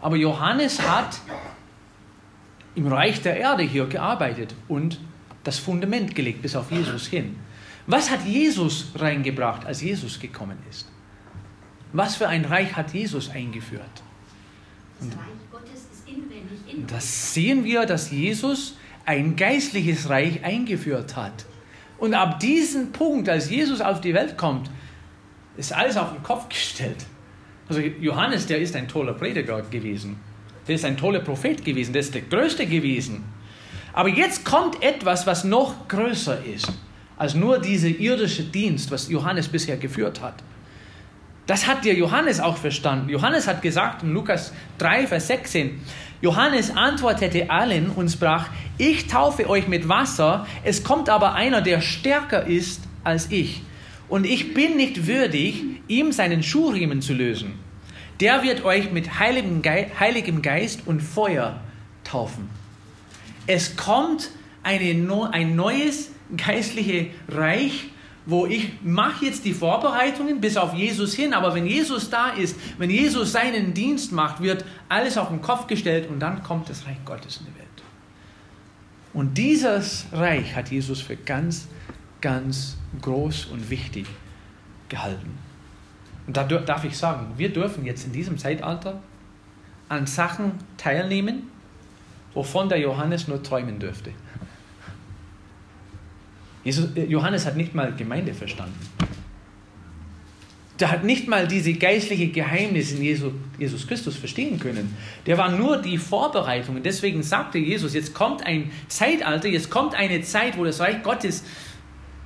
Aber 0.00 0.16
Johannes 0.16 0.80
hat 0.80 1.18
im 2.74 2.86
Reich 2.86 3.22
der 3.22 3.36
Erde 3.36 3.62
hier 3.62 3.86
gearbeitet 3.86 4.54
und 4.68 5.00
das 5.44 5.58
Fundament 5.58 6.14
gelegt 6.14 6.42
bis 6.42 6.56
auf 6.56 6.70
Jesus 6.70 7.06
hin. 7.06 7.36
Was 7.86 8.10
hat 8.10 8.24
Jesus 8.24 8.92
reingebracht, 8.96 9.64
als 9.64 9.80
Jesus 9.80 10.18
gekommen 10.18 10.58
ist? 10.68 10.90
Was 11.92 12.16
für 12.16 12.28
ein 12.28 12.44
Reich 12.44 12.76
hat 12.76 12.92
Jesus 12.92 13.30
eingeführt? 13.30 14.02
Und 15.00 15.12
das 15.12 15.18
Reich 15.18 15.26
Gottes 15.50 15.86
ist 15.92 16.08
inwendig 16.08 16.60
in 16.65 16.65
Das 16.86 17.34
sehen 17.34 17.64
wir, 17.64 17.86
dass 17.86 18.10
Jesus 18.10 18.76
ein 19.04 19.36
geistliches 19.36 20.08
Reich 20.08 20.44
eingeführt 20.44 21.16
hat. 21.16 21.46
Und 21.98 22.14
ab 22.14 22.40
diesem 22.40 22.92
Punkt, 22.92 23.28
als 23.28 23.48
Jesus 23.48 23.80
auf 23.80 24.00
die 24.00 24.14
Welt 24.14 24.36
kommt, 24.36 24.70
ist 25.56 25.72
alles 25.72 25.96
auf 25.96 26.12
den 26.12 26.22
Kopf 26.22 26.48
gestellt. 26.48 27.06
Also 27.68 27.80
Johannes, 27.80 28.46
der 28.46 28.60
ist 28.60 28.76
ein 28.76 28.88
toller 28.88 29.14
Prediger 29.14 29.62
gewesen. 29.62 30.18
Der 30.68 30.74
ist 30.74 30.84
ein 30.84 30.96
toller 30.96 31.20
Prophet 31.20 31.64
gewesen. 31.64 31.92
Der 31.92 32.00
ist 32.00 32.14
der 32.14 32.22
Größte 32.22 32.66
gewesen. 32.66 33.24
Aber 33.92 34.08
jetzt 34.08 34.44
kommt 34.44 34.82
etwas, 34.82 35.26
was 35.26 35.44
noch 35.44 35.88
größer 35.88 36.44
ist 36.44 36.70
als 37.16 37.34
nur 37.34 37.58
dieser 37.58 37.88
irdische 37.88 38.44
Dienst, 38.44 38.90
was 38.90 39.08
Johannes 39.08 39.48
bisher 39.48 39.76
geführt 39.76 40.20
hat. 40.20 40.34
Das 41.46 41.66
hat 41.66 41.84
der 41.84 41.94
Johannes 41.94 42.40
auch 42.40 42.56
verstanden. 42.56 43.08
Johannes 43.08 43.46
hat 43.46 43.62
gesagt 43.62 44.02
in 44.02 44.12
Lukas 44.12 44.52
3, 44.78 45.06
Vers 45.06 45.28
16, 45.28 45.80
Johannes 46.22 46.74
antwortete 46.74 47.50
allen 47.50 47.90
und 47.90 48.10
sprach, 48.10 48.48
ich 48.78 49.06
taufe 49.06 49.48
euch 49.48 49.68
mit 49.68 49.88
Wasser, 49.88 50.46
es 50.64 50.82
kommt 50.82 51.08
aber 51.08 51.34
einer, 51.34 51.60
der 51.60 51.80
stärker 51.80 52.46
ist 52.46 52.82
als 53.04 53.30
ich. 53.30 53.62
Und 54.08 54.24
ich 54.24 54.54
bin 54.54 54.76
nicht 54.76 55.06
würdig, 55.06 55.62
ihm 55.88 56.12
seinen 56.12 56.42
Schuhriemen 56.42 57.02
zu 57.02 57.12
lösen. 57.12 57.54
Der 58.20 58.42
wird 58.42 58.64
euch 58.64 58.90
mit 58.92 59.18
heiligem, 59.20 59.62
Geist 60.42 60.86
und 60.86 61.00
Feuer 61.00 61.60
taufen. 62.04 62.48
Es 63.46 63.76
kommt 63.76 64.30
eine, 64.62 65.30
ein 65.32 65.54
neues 65.54 66.10
geistliches 66.36 67.06
Reich, 67.28 67.90
wo 68.26 68.44
ich 68.44 68.72
mache 68.82 69.24
jetzt 69.24 69.44
die 69.44 69.54
Vorbereitungen 69.54 70.40
bis 70.40 70.56
auf 70.56 70.74
Jesus 70.74 71.14
hin, 71.14 71.32
aber 71.32 71.54
wenn 71.54 71.66
Jesus 71.66 72.10
da 72.10 72.30
ist, 72.30 72.56
wenn 72.76 72.90
Jesus 72.90 73.32
seinen 73.32 73.72
Dienst 73.72 74.12
macht, 74.12 74.42
wird 74.42 74.64
alles 74.88 75.16
auf 75.16 75.28
den 75.28 75.40
Kopf 75.40 75.68
gestellt 75.68 76.10
und 76.10 76.18
dann 76.18 76.42
kommt 76.42 76.68
das 76.68 76.86
Reich 76.86 76.98
Gottes 77.04 77.38
in 77.38 77.46
die 77.46 77.58
Welt. 77.58 77.66
Und 79.14 79.38
dieses 79.38 80.06
Reich 80.12 80.54
hat 80.56 80.70
Jesus 80.70 81.00
für 81.00 81.16
ganz, 81.16 81.68
ganz 82.20 82.76
groß 83.00 83.46
und 83.46 83.70
wichtig 83.70 84.06
gehalten. 84.88 85.38
Und 86.26 86.36
da 86.36 86.44
darf 86.44 86.84
ich 86.84 86.98
sagen, 86.98 87.32
wir 87.36 87.52
dürfen 87.52 87.86
jetzt 87.86 88.04
in 88.04 88.12
diesem 88.12 88.36
Zeitalter 88.36 89.00
an 89.88 90.06
Sachen 90.06 90.52
teilnehmen, 90.76 91.44
wovon 92.34 92.68
der 92.68 92.80
Johannes 92.80 93.28
nur 93.28 93.42
träumen 93.42 93.78
dürfte. 93.78 94.10
Jesus, 96.66 96.88
äh, 96.96 97.04
Johannes 97.04 97.46
hat 97.46 97.56
nicht 97.56 97.76
mal 97.76 97.92
Gemeinde 97.94 98.34
verstanden. 98.34 98.74
Der 100.80 100.90
hat 100.90 101.04
nicht 101.04 101.28
mal 101.28 101.46
diese 101.46 101.72
geistliche 101.74 102.26
Geheimnisse 102.26 102.96
in 102.96 103.02
Jesus, 103.02 103.32
Jesus 103.56 103.86
Christus 103.86 104.16
verstehen 104.16 104.58
können. 104.58 104.96
Der 105.26 105.38
war 105.38 105.48
nur 105.52 105.80
die 105.80 105.96
Vorbereitung. 105.96 106.74
Und 106.74 106.84
deswegen 106.84 107.22
sagte 107.22 107.58
Jesus, 107.58 107.94
jetzt 107.94 108.14
kommt 108.14 108.44
ein 108.44 108.72
Zeitalter, 108.88 109.46
jetzt 109.46 109.70
kommt 109.70 109.94
eine 109.94 110.20
Zeit, 110.22 110.58
wo 110.58 110.64
das 110.64 110.80
Reich 110.80 111.04
Gottes 111.04 111.44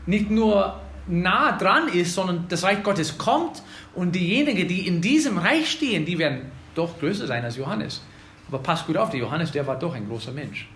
nicht 0.07 0.31
nur 0.31 0.81
nah 1.07 1.53
dran 1.59 1.89
ist, 1.89 2.15
sondern 2.15 2.47
das 2.49 2.63
Reich 2.65 2.83
Gottes 2.83 3.19
kommt 3.19 3.63
und 3.95 4.15
diejenigen, 4.15 4.67
die 4.67 4.87
in 4.87 5.03
diesem 5.03 5.37
Reich 5.37 5.71
stehen, 5.71 6.07
die 6.07 6.19
werden 6.19 6.51
doch 6.75 6.99
größer 6.99 7.27
sein 7.27 7.45
als 7.45 7.59
Johannes. 7.59 8.03
Aber 8.49 8.59
passt 8.61 8.87
gut 8.87 8.97
auf, 8.97 9.11
der 9.11 9.21
Johannes, 9.21 9.53
der 9.53 9.67
war 9.67 9.79
doch 9.79 9.95
ein 9.95 10.09
großer 10.09 10.33
Mensch. 10.33 10.67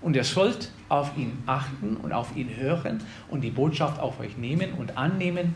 Und 0.00 0.16
ihr 0.16 0.24
sollt 0.24 0.70
auf 0.88 1.16
ihn 1.16 1.42
achten 1.46 1.96
und 1.96 2.12
auf 2.12 2.34
ihn 2.36 2.56
hören 2.56 3.02
und 3.28 3.42
die 3.42 3.50
Botschaft 3.50 4.00
auf 4.00 4.18
euch 4.20 4.36
nehmen 4.36 4.72
und 4.72 4.96
annehmen. 4.96 5.54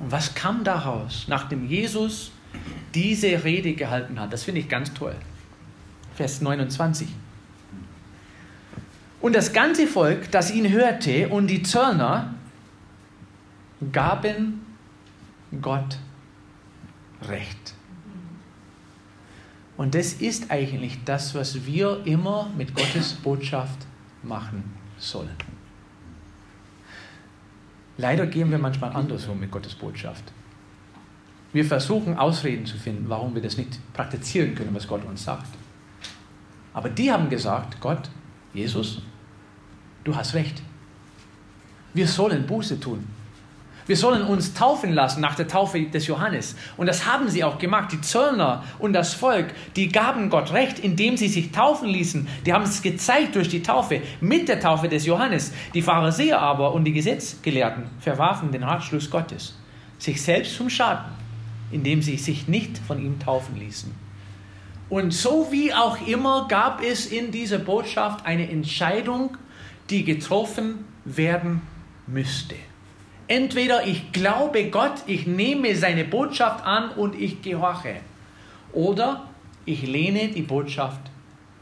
Und 0.00 0.10
was 0.10 0.34
kam 0.34 0.64
daraus, 0.64 1.26
nachdem 1.28 1.66
Jesus 1.66 2.32
diese 2.94 3.44
Rede 3.44 3.74
gehalten 3.74 4.18
hat? 4.18 4.32
Das 4.32 4.42
finde 4.42 4.60
ich 4.60 4.68
ganz 4.68 4.92
toll. 4.92 5.14
Vers 6.14 6.40
29. 6.40 7.08
Und 9.20 9.36
das 9.36 9.52
ganze 9.52 9.86
Volk, 9.86 10.30
das 10.32 10.52
ihn 10.52 10.70
hörte, 10.70 11.28
und 11.28 11.46
die 11.46 11.62
Zöllner, 11.62 12.34
gaben 13.92 14.60
Gott 15.60 15.98
Recht. 17.28 17.74
Und 19.76 19.94
das 19.94 20.14
ist 20.14 20.50
eigentlich 20.50 20.98
das, 21.04 21.34
was 21.34 21.66
wir 21.66 22.02
immer 22.04 22.50
mit 22.56 22.74
Gottes 22.74 23.14
Botschaft 23.14 23.86
machen 24.22 24.64
sollen. 24.98 25.36
Leider 27.96 28.26
gehen 28.26 28.50
wir 28.50 28.58
manchmal 28.58 28.92
andersrum 28.92 29.40
mit 29.40 29.50
Gottes 29.50 29.74
Botschaft. 29.74 30.24
Wir 31.52 31.64
versuchen 31.64 32.16
Ausreden 32.16 32.64
zu 32.64 32.78
finden, 32.78 33.08
warum 33.08 33.34
wir 33.34 33.42
das 33.42 33.58
nicht 33.58 33.78
praktizieren 33.92 34.54
können, 34.54 34.74
was 34.74 34.88
Gott 34.88 35.04
uns 35.04 35.24
sagt. 35.24 35.48
Aber 36.72 36.88
die 36.88 37.12
haben 37.12 37.28
gesagt, 37.28 37.80
Gott, 37.80 38.08
Jesus, 38.54 39.02
du 40.04 40.16
hast 40.16 40.34
recht. 40.34 40.62
Wir 41.92 42.08
sollen 42.08 42.46
Buße 42.46 42.80
tun. 42.80 43.06
Wir 43.86 43.96
sollen 43.96 44.22
uns 44.22 44.54
taufen 44.54 44.92
lassen 44.92 45.20
nach 45.20 45.34
der 45.34 45.48
Taufe 45.48 45.80
des 45.82 46.06
Johannes. 46.06 46.56
Und 46.76 46.86
das 46.86 47.06
haben 47.06 47.28
sie 47.28 47.42
auch 47.42 47.58
gemacht. 47.58 47.92
Die 47.92 48.00
Zöllner 48.00 48.62
und 48.78 48.92
das 48.92 49.14
Volk, 49.14 49.46
die 49.74 49.88
gaben 49.88 50.30
Gott 50.30 50.52
recht, 50.52 50.78
indem 50.78 51.16
sie 51.16 51.28
sich 51.28 51.50
taufen 51.50 51.88
ließen. 51.88 52.28
Die 52.46 52.52
haben 52.52 52.64
es 52.64 52.82
gezeigt 52.82 53.34
durch 53.34 53.48
die 53.48 53.62
Taufe, 53.62 54.02
mit 54.20 54.48
der 54.48 54.60
Taufe 54.60 54.88
des 54.88 55.06
Johannes. 55.06 55.52
Die 55.74 55.82
Pharisäer 55.82 56.40
aber 56.40 56.72
und 56.72 56.84
die 56.84 56.92
Gesetzgelehrten 56.92 57.84
verwarfen 58.00 58.52
den 58.52 58.62
Ratschluss 58.62 59.10
Gottes, 59.10 59.58
sich 59.98 60.22
selbst 60.22 60.56
zum 60.56 60.70
Schaden, 60.70 61.10
indem 61.72 62.02
sie 62.02 62.16
sich 62.16 62.46
nicht 62.46 62.78
von 62.78 63.02
ihm 63.04 63.18
taufen 63.18 63.56
ließen. 63.58 63.92
Und 64.88 65.12
so 65.12 65.48
wie 65.50 65.72
auch 65.72 66.06
immer 66.06 66.46
gab 66.48 66.82
es 66.82 67.06
in 67.06 67.30
dieser 67.30 67.58
Botschaft 67.58 68.26
eine 68.26 68.50
Entscheidung, 68.50 69.36
die 69.88 70.04
getroffen 70.04 70.84
werden 71.04 71.62
müsste. 72.06 72.56
Entweder 73.32 73.86
ich 73.86 74.12
glaube 74.12 74.68
Gott, 74.68 75.04
ich 75.06 75.26
nehme 75.26 75.74
seine 75.74 76.04
Botschaft 76.04 76.66
an 76.66 76.90
und 76.90 77.18
ich 77.18 77.40
gehorche. 77.40 77.94
Oder 78.74 79.26
ich 79.64 79.86
lehne 79.86 80.28
die 80.28 80.42
Botschaft 80.42 81.00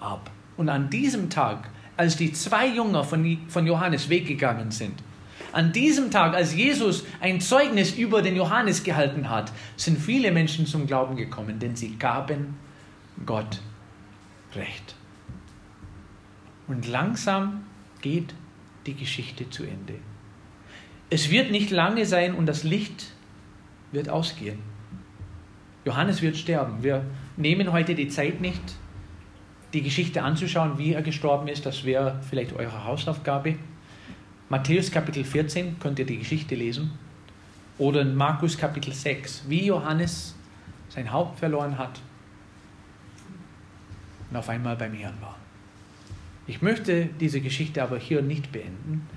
ab. 0.00 0.33
Und 0.56 0.68
an 0.68 0.90
diesem 0.90 1.30
Tag, 1.30 1.70
als 1.96 2.16
die 2.16 2.33
zwei 2.33 2.66
Jünger 2.66 3.04
von, 3.04 3.24
Johannes 3.64 4.09
weggegangen 4.09 4.72
sind, 4.72 5.00
an 5.52 5.70
diesem 5.70 6.11
Tag, 6.11 6.35
als 6.35 6.56
Jesus 6.56 7.04
ein 7.20 7.40
Zeugnis 7.40 7.92
über 7.92 8.20
den 8.20 8.35
Johannes 8.35 8.83
gehalten 8.83 9.30
hat, 9.30 9.52
sind 9.76 10.00
viele 10.00 10.33
Menschen 10.33 10.66
zum 10.66 10.88
Glauben 10.88 11.14
gekommen, 11.14 11.61
denn 11.61 11.76
sie 11.76 11.94
gaben 11.94 12.56
Gott 13.24 13.61
Recht. 14.56 14.96
Und 16.66 16.88
langsam 16.88 17.64
geht 18.00 18.35
die 18.87 18.94
Geschichte 18.94 19.48
zu 19.50 19.62
Ende. 19.62 20.10
Es 21.11 21.29
wird 21.31 21.51
nicht 21.51 21.70
lange 21.70 22.07
sein 22.07 22.35
und 22.35 22.46
das 22.46 22.62
Licht 22.62 23.09
wird 23.90 24.09
ausgehen. 24.09 24.61
Johannes 25.85 26.23
wird 26.23 26.37
sterben. 26.37 26.83
Wir 26.85 27.05
nehmen 27.37 27.73
heute 27.73 27.96
die 27.96 28.09
Zeit 28.09 28.40
nicht, 28.40 28.62
die 29.73 29.83
Geschichte 29.83 30.23
anzuschauen, 30.23 30.79
wie 30.79 30.92
er 30.92 31.03
gestorben 31.03 31.49
ist. 31.49 31.66
Das 31.66 31.85
wäre 31.85 32.20
vielleicht 32.29 32.53
eure 32.53 32.85
Hausaufgabe. 32.85 33.57
Matthäus 34.49 34.90
Kapitel 34.90 35.25
14 35.25 35.81
könnt 35.81 35.99
ihr 35.99 36.07
die 36.07 36.18
Geschichte 36.18 36.55
lesen. 36.55 36.92
Oder 37.79 38.03
in 38.03 38.14
Markus 38.14 38.57
Kapitel 38.57 38.92
6, 38.92 39.44
wie 39.49 39.66
Johannes 39.66 40.37
sein 40.90 41.11
Haupt 41.11 41.38
verloren 41.38 41.79
hat 41.79 42.01
und 44.31 44.37
auf 44.37 44.49
einmal 44.49 44.77
beim 44.77 44.92
Herrn 44.94 45.20
war. 45.20 45.37
Ich 46.46 46.62
möchte 46.62 47.07
diese 47.07 47.40
Geschichte 47.40 47.83
aber 47.83 47.99
hier 47.99 48.23
nicht 48.23 48.53
beenden. 48.53 49.09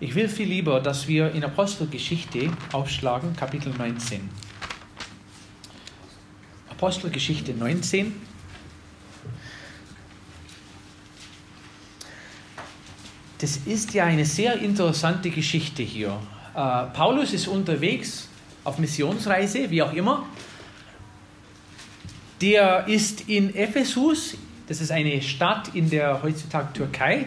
Ich 0.00 0.14
will 0.16 0.28
viel 0.28 0.48
lieber, 0.48 0.80
dass 0.80 1.06
wir 1.06 1.30
in 1.30 1.44
Apostelgeschichte 1.44 2.50
aufschlagen, 2.72 3.36
Kapitel 3.36 3.72
19. 3.72 4.28
Apostelgeschichte 6.68 7.52
19. 7.52 8.12
Das 13.38 13.56
ist 13.66 13.94
ja 13.94 14.06
eine 14.06 14.24
sehr 14.24 14.58
interessante 14.58 15.30
Geschichte 15.30 15.82
hier. 15.84 16.18
Äh, 16.54 16.86
Paulus 16.92 17.32
ist 17.32 17.46
unterwegs 17.46 18.28
auf 18.64 18.78
Missionsreise, 18.78 19.70
wie 19.70 19.82
auch 19.82 19.92
immer. 19.92 20.26
Der 22.40 22.88
ist 22.88 23.28
in 23.28 23.54
Ephesus, 23.54 24.36
das 24.66 24.80
ist 24.80 24.90
eine 24.90 25.22
Stadt 25.22 25.74
in 25.74 25.88
der 25.88 26.20
heutzutage 26.22 26.72
Türkei, 26.72 27.26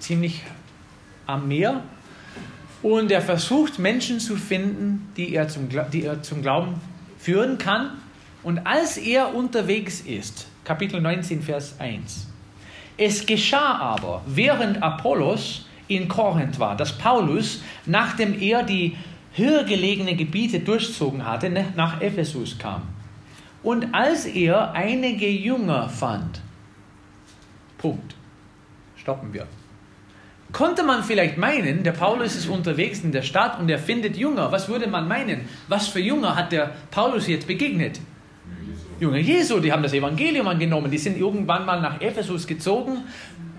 ziemlich 0.00 0.42
am 1.26 1.48
Meer. 1.48 1.82
Und 2.82 3.12
er 3.12 3.22
versucht 3.22 3.78
Menschen 3.78 4.18
zu 4.18 4.36
finden, 4.36 5.12
die 5.16 5.34
er 5.34 5.48
zum, 5.48 5.68
die 5.92 6.04
er 6.04 6.22
zum 6.22 6.42
Glauben 6.42 6.80
führen 7.18 7.58
kann. 7.58 7.90
Und 8.42 8.66
als 8.66 8.96
er 8.96 9.34
unterwegs 9.34 10.00
ist, 10.00 10.48
Kapitel 10.64 11.00
19, 11.00 11.42
Vers 11.42 11.76
1, 11.78 12.28
es 12.96 13.24
geschah 13.24 13.78
aber, 13.78 14.22
während 14.26 14.82
Apollos 14.82 15.66
in 15.88 16.08
Korinth 16.08 16.58
war, 16.58 16.76
dass 16.76 16.98
Paulus, 16.98 17.62
nachdem 17.86 18.40
er 18.40 18.62
die 18.62 18.96
höher 19.34 19.64
gelegenen 19.64 20.16
Gebiete 20.16 20.60
durchzogen 20.60 21.24
hatte, 21.24 21.50
nach 21.76 22.00
Ephesus 22.00 22.58
kam. 22.58 22.82
Und 23.62 23.94
als 23.94 24.26
er 24.26 24.72
einige 24.72 25.28
Jünger 25.28 25.88
fand, 25.88 26.40
Punkt, 27.78 28.14
stoppen 28.96 29.32
wir. 29.32 29.46
Konnte 30.52 30.82
man 30.82 31.02
vielleicht 31.02 31.38
meinen, 31.38 31.82
der 31.82 31.92
Paulus 31.92 32.36
ist 32.36 32.46
unterwegs 32.46 33.00
in 33.00 33.12
der 33.12 33.22
Stadt 33.22 33.58
und 33.58 33.70
er 33.70 33.78
findet 33.78 34.16
Jünger. 34.16 34.52
Was 34.52 34.68
würde 34.68 34.86
man 34.86 35.08
meinen? 35.08 35.48
Was 35.68 35.88
für 35.88 36.00
Jünger 36.00 36.36
hat 36.36 36.52
der 36.52 36.72
Paulus 36.90 37.26
jetzt 37.26 37.46
begegnet? 37.46 38.00
Jünger 39.00 39.18
Jesu, 39.18 39.58
die 39.58 39.72
haben 39.72 39.82
das 39.82 39.94
Evangelium 39.94 40.46
angenommen, 40.46 40.90
die 40.90 40.98
sind 40.98 41.18
irgendwann 41.18 41.66
mal 41.66 41.80
nach 41.80 42.00
Ephesus 42.00 42.46
gezogen. 42.46 42.98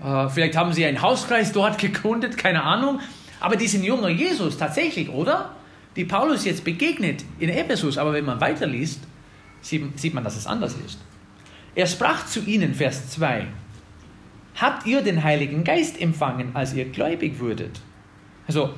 Äh, 0.02 0.28
vielleicht 0.28 0.56
haben 0.56 0.72
sie 0.72 0.86
einen 0.86 1.02
Hauskreis 1.02 1.52
dort 1.52 1.78
gegründet, 1.78 2.38
keine 2.38 2.62
Ahnung. 2.62 3.00
Aber 3.40 3.56
die 3.56 3.66
sind 3.66 3.84
Jünger 3.84 4.08
Jesus 4.08 4.56
tatsächlich, 4.56 5.10
oder? 5.10 5.50
Die 5.96 6.04
Paulus 6.04 6.44
jetzt 6.44 6.64
begegnet 6.64 7.24
in 7.38 7.50
Ephesus. 7.50 7.98
Aber 7.98 8.12
wenn 8.12 8.24
man 8.24 8.40
weiterliest, 8.40 9.00
sieht 9.60 10.14
man, 10.14 10.24
dass 10.24 10.36
es 10.36 10.46
anders 10.46 10.74
ist. 10.84 10.98
Er 11.74 11.86
sprach 11.86 12.26
zu 12.26 12.40
ihnen, 12.40 12.74
Vers 12.74 13.10
2, 13.10 13.46
habt 14.54 14.86
ihr 14.86 15.02
den 15.02 15.22
Heiligen 15.22 15.64
Geist 15.64 16.00
empfangen, 16.00 16.50
als 16.54 16.74
ihr 16.74 16.86
gläubig 16.86 17.38
würdet? 17.38 17.80
Also, 18.46 18.74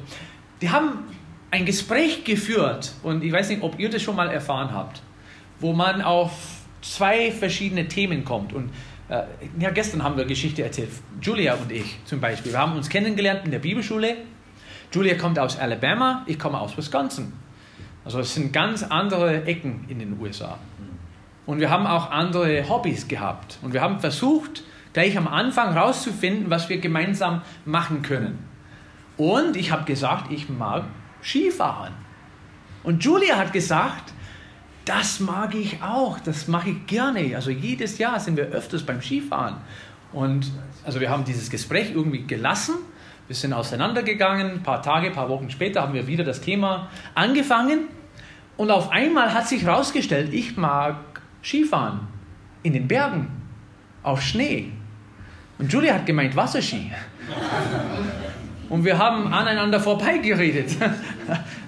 die 0.61 0.71
haben 0.71 1.05
ein 1.51 1.65
Gespräch 1.65 2.25
geführt 2.25 2.93
und 3.03 3.23
ich 3.23 3.33
weiß 3.33 3.49
nicht, 3.51 3.63
ob 3.63 3.79
ihr 3.79 3.91
das 3.91 4.03
schon 4.03 4.17
mal 4.17 4.31
erfahren 4.31 4.73
habt, 4.73 5.03
wo 5.61 5.73
man 5.73 6.03
auf 6.03 6.33
zwei 6.83 7.31
verschiedene 7.31 7.89
Themen 7.89 8.25
kommt. 8.25 8.53
Und 8.53 8.71
äh, 9.09 9.23
ja, 9.59 9.71
gestern 9.71 10.03
haben 10.03 10.17
wir 10.17 10.25
Geschichte 10.25 10.63
erzählt, 10.63 10.91
Julia 11.21 11.55
und 11.55 11.71
ich 11.71 11.99
zum 12.05 12.21
Beispiel. 12.21 12.53
Wir 12.53 12.59
haben 12.59 12.77
uns 12.77 12.89
kennengelernt 12.89 13.43
in 13.45 13.51
der 13.51 13.59
Bibelschule. 13.59 14.17
Julia 14.93 15.17
kommt 15.17 15.39
aus 15.39 15.59
Alabama, 15.59 16.25
ich 16.27 16.39
komme 16.39 16.61
aus 16.61 16.77
Wisconsin. 16.77 17.33
Also 18.05 18.21
es 18.21 18.35
sind 18.35 18.53
ganz 18.53 18.83
andere 18.83 19.45
Ecken 19.45 19.85
in 19.89 19.99
den 19.99 20.19
USA. 20.21 20.59
Und 21.45 21.61
wir 21.61 21.71
haben 21.71 21.87
auch 21.87 22.11
andere 22.11 22.69
Hobbys 22.69 23.09
gehabt. 23.09 23.59
Und 23.63 23.73
wir 23.73 23.81
haben 23.81 24.01
versucht, 24.01 24.63
gleich 24.97 25.19
am 25.19 25.29
Anfang 25.29 25.75
herauszufinden, 25.75 26.49
was 26.49 26.71
wir 26.71 26.79
gemeinsam 26.79 27.43
machen 27.67 28.01
können. 28.01 28.39
Und 29.19 29.55
ich 29.55 29.71
habe 29.71 29.85
gesagt, 29.85 30.33
ich 30.33 30.49
mag 30.49 30.85
Skifahren. 31.23 31.93
Und 32.83 33.05
Julia 33.05 33.37
hat 33.37 33.53
gesagt, 33.53 34.15
das 34.87 35.21
mag 35.21 35.55
ich 35.55 35.83
auch, 35.83 36.19
das 36.21 36.49
mache 36.49 36.71
ich 36.71 36.87
gerne. 36.87 37.37
Also 37.37 37.51
jedes 37.51 37.99
Jahr 37.99 38.19
sind 38.19 38.39
wir 38.39 38.45
öfters 38.45 38.85
beim 38.85 39.03
Skifahren. 39.03 39.57
Und 40.15 40.51
also 40.83 40.99
wir 40.99 41.11
haben 41.11 41.25
dieses 41.25 41.51
Gespräch 41.51 41.91
irgendwie 41.91 42.23
gelassen. 42.23 42.77
Wir 43.27 43.37
sind 43.37 43.53
auseinandergegangen. 43.53 44.51
Ein 44.51 44.63
paar 44.63 44.81
Tage, 44.81 45.09
ein 45.09 45.13
paar 45.13 45.29
Wochen 45.29 45.51
später 45.51 45.83
haben 45.83 45.93
wir 45.93 46.07
wieder 46.07 46.25
das 46.25 46.41
Thema 46.41 46.89
angefangen. 47.15 47.89
Und 48.57 48.71
auf 48.71 48.91
einmal 48.91 49.35
hat 49.35 49.47
sich 49.47 49.63
herausgestellt, 49.63 50.33
ich 50.33 50.57
mag 50.57 50.97
Skifahren 51.43 52.09
in 52.63 52.73
den 52.73 52.89
Bergen, 52.89 53.29
auf 54.03 54.23
Schnee. 54.23 54.73
Und 55.59 55.73
Julia 55.73 55.95
hat 55.95 56.07
gemeint 56.07 56.37
Wasserski. 56.37 56.93
Und 58.69 58.85
wir 58.85 58.99
haben 58.99 59.33
aneinander 59.33 59.81
vorbeigeredet. 59.81 60.77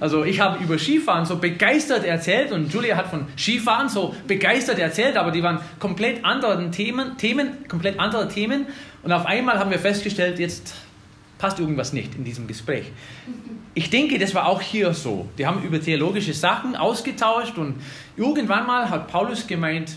Also 0.00 0.24
ich 0.24 0.40
habe 0.40 0.62
über 0.62 0.78
Skifahren 0.78 1.24
so 1.24 1.38
begeistert 1.38 2.04
erzählt 2.04 2.52
und 2.52 2.72
Julia 2.72 2.96
hat 2.96 3.08
von 3.08 3.26
Skifahren 3.36 3.88
so 3.88 4.14
begeistert 4.26 4.78
erzählt, 4.78 5.16
aber 5.16 5.30
die 5.30 5.42
waren 5.42 5.60
komplett 5.78 6.24
andere 6.24 6.70
Themen, 6.70 7.16
Themen, 7.16 7.68
komplett 7.68 7.98
andere 7.98 8.28
Themen. 8.28 8.66
Und 9.02 9.12
auf 9.12 9.26
einmal 9.26 9.58
haben 9.58 9.70
wir 9.70 9.78
festgestellt, 9.78 10.38
jetzt 10.38 10.74
passt 11.38 11.58
irgendwas 11.60 11.92
nicht 11.92 12.14
in 12.14 12.24
diesem 12.24 12.46
Gespräch. 12.46 12.90
Ich 13.74 13.90
denke, 13.90 14.18
das 14.18 14.34
war 14.34 14.46
auch 14.46 14.60
hier 14.60 14.92
so. 14.92 15.28
Die 15.38 15.46
haben 15.46 15.62
über 15.62 15.80
theologische 15.80 16.34
Sachen 16.34 16.74
ausgetauscht 16.74 17.58
und 17.58 17.76
irgendwann 18.16 18.66
mal 18.66 18.90
hat 18.90 19.08
Paulus 19.08 19.46
gemeint, 19.46 19.96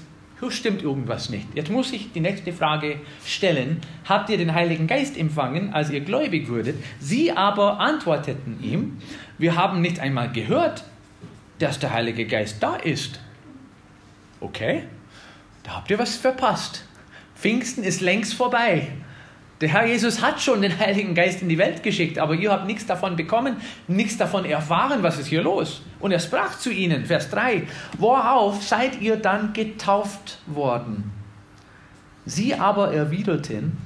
stimmt 0.50 0.82
irgendwas 0.82 1.30
nicht. 1.30 1.48
Jetzt 1.54 1.70
muss 1.70 1.94
ich 1.94 2.12
die 2.14 2.20
nächste 2.20 2.52
Frage 2.52 3.00
stellen. 3.26 3.82
Habt 4.06 4.30
ihr 4.30 4.38
den 4.38 4.54
Heiligen 4.54 4.88
Geist 4.88 5.18
empfangen, 5.18 5.74
als 5.74 5.92
ihr 5.92 6.02
gläubig 6.02 6.50
wurdet? 6.50 6.84
Sie 7.00 7.32
aber 7.32 7.80
antworteten 7.80 8.60
ihm, 8.62 8.98
wir 9.38 9.56
haben 9.56 9.82
nicht 9.82 10.00
einmal 10.00 10.32
gehört, 10.32 10.84
dass 11.60 11.78
der 11.80 11.94
Heilige 11.94 12.26
Geist 12.26 12.58
da 12.62 12.76
ist. 12.76 13.20
Okay, 14.40 14.84
da 15.64 15.76
habt 15.76 15.92
ihr 15.92 16.00
was 16.00 16.16
verpasst. 16.16 16.86
Pfingsten 17.36 17.84
ist 17.84 18.02
längst 18.02 18.34
vorbei. 18.34 18.88
Der 19.62 19.70
Herr 19.70 19.86
Jesus 19.86 20.24
hat 20.24 20.42
schon 20.42 20.64
den 20.64 20.78
Heiligen 20.80 21.14
Geist 21.14 21.44
in 21.44 21.50
die 21.50 21.60
Welt 21.60 21.84
geschickt, 21.84 22.18
aber 22.18 22.34
ihr 22.34 22.52
habt 22.52 22.66
nichts 22.66 22.88
davon 22.88 23.16
bekommen, 23.16 23.58
nichts 23.88 24.18
davon 24.18 24.44
erfahren, 24.44 25.04
was 25.04 25.20
ist 25.20 25.28
hier 25.28 25.44
los. 25.44 25.84
Und 26.00 26.12
er 26.12 26.20
sprach 26.20 26.58
zu 26.58 26.72
ihnen, 26.72 27.06
Vers 27.06 27.30
3, 27.30 27.68
worauf 28.00 28.64
seid 28.64 29.00
ihr 29.02 29.18
dann 29.18 29.54
getauft 29.54 30.40
worden? 30.48 31.12
Sie 32.26 32.56
aber 32.56 32.92
erwiderten, 32.92 33.78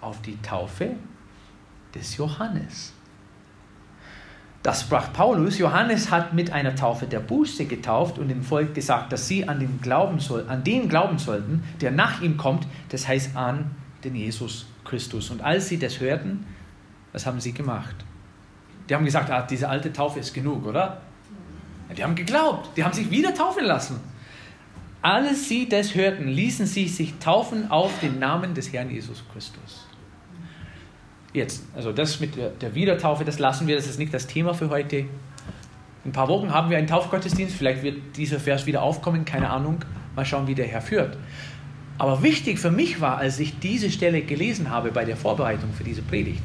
auf 0.00 0.22
die 0.22 0.40
Taufe 0.40 0.90
des 1.92 2.16
Johannes. 2.16 2.92
Das 4.62 4.82
sprach 4.82 5.12
Paulus. 5.12 5.58
Johannes 5.58 6.12
hat 6.12 6.32
mit 6.32 6.52
einer 6.52 6.76
Taufe 6.76 7.06
der 7.06 7.20
Buße 7.20 7.64
getauft 7.64 8.18
und 8.20 8.28
dem 8.28 8.42
Volk 8.44 8.74
gesagt, 8.74 9.12
dass 9.12 9.26
sie 9.26 9.48
an 9.48 9.58
den, 9.58 9.80
glauben 9.80 10.20
soll, 10.20 10.44
an 10.48 10.62
den 10.62 10.88
glauben 10.88 11.18
sollten, 11.18 11.64
der 11.80 11.90
nach 11.90 12.20
ihm 12.20 12.36
kommt, 12.36 12.68
das 12.90 13.08
heißt 13.08 13.34
an 13.36 13.72
den 14.04 14.14
Jesus 14.14 14.66
Christus. 14.86 15.30
Und 15.30 15.42
als 15.42 15.68
sie 15.68 15.78
das 15.78 16.00
hörten, 16.00 16.46
was 17.12 17.26
haben 17.26 17.40
sie 17.40 17.52
gemacht? 17.52 17.96
Die 18.88 18.94
haben 18.94 19.04
gesagt, 19.04 19.30
ah, 19.30 19.42
diese 19.42 19.68
alte 19.68 19.92
Taufe 19.92 20.20
ist 20.20 20.32
genug, 20.32 20.66
oder? 20.66 21.00
Die 21.96 22.02
haben 22.02 22.14
geglaubt, 22.14 22.70
die 22.76 22.84
haben 22.84 22.92
sich 22.92 23.10
wieder 23.10 23.34
taufen 23.34 23.64
lassen. 23.64 24.00
Als 25.02 25.48
sie 25.48 25.68
das 25.68 25.94
hörten, 25.94 26.28
ließen 26.28 26.66
sie 26.66 26.88
sich 26.88 27.14
taufen 27.18 27.70
auf 27.70 28.00
den 28.00 28.18
Namen 28.18 28.54
des 28.54 28.72
Herrn 28.72 28.90
Jesus 28.90 29.22
Christus. 29.32 29.86
Jetzt, 31.32 31.64
also 31.76 31.92
das 31.92 32.18
mit 32.18 32.36
der, 32.36 32.50
der 32.50 32.74
Wiedertaufe, 32.74 33.24
das 33.24 33.38
lassen 33.38 33.66
wir, 33.66 33.76
das 33.76 33.86
ist 33.86 33.98
nicht 33.98 34.12
das 34.12 34.26
Thema 34.26 34.54
für 34.54 34.70
heute. 34.70 34.96
In 34.96 35.08
ein 36.06 36.12
paar 36.12 36.28
Wochen 36.28 36.52
haben 36.52 36.70
wir 36.70 36.78
einen 36.78 36.86
Taufgottesdienst, 36.86 37.54
vielleicht 37.54 37.82
wird 37.82 38.16
dieser 38.16 38.40
Vers 38.40 38.66
wieder 38.66 38.82
aufkommen, 38.82 39.24
keine 39.24 39.50
Ahnung. 39.50 39.84
Mal 40.14 40.24
schauen, 40.24 40.46
wie 40.46 40.54
der 40.54 40.66
Herr 40.66 40.80
führt. 40.80 41.16
Aber 41.98 42.22
wichtig 42.22 42.58
für 42.58 42.70
mich 42.70 43.00
war, 43.00 43.18
als 43.18 43.38
ich 43.38 43.58
diese 43.58 43.90
Stelle 43.90 44.22
gelesen 44.22 44.70
habe 44.70 44.90
bei 44.90 45.04
der 45.04 45.16
Vorbereitung 45.16 45.72
für 45.72 45.84
diese 45.84 46.02
Predigt, 46.02 46.42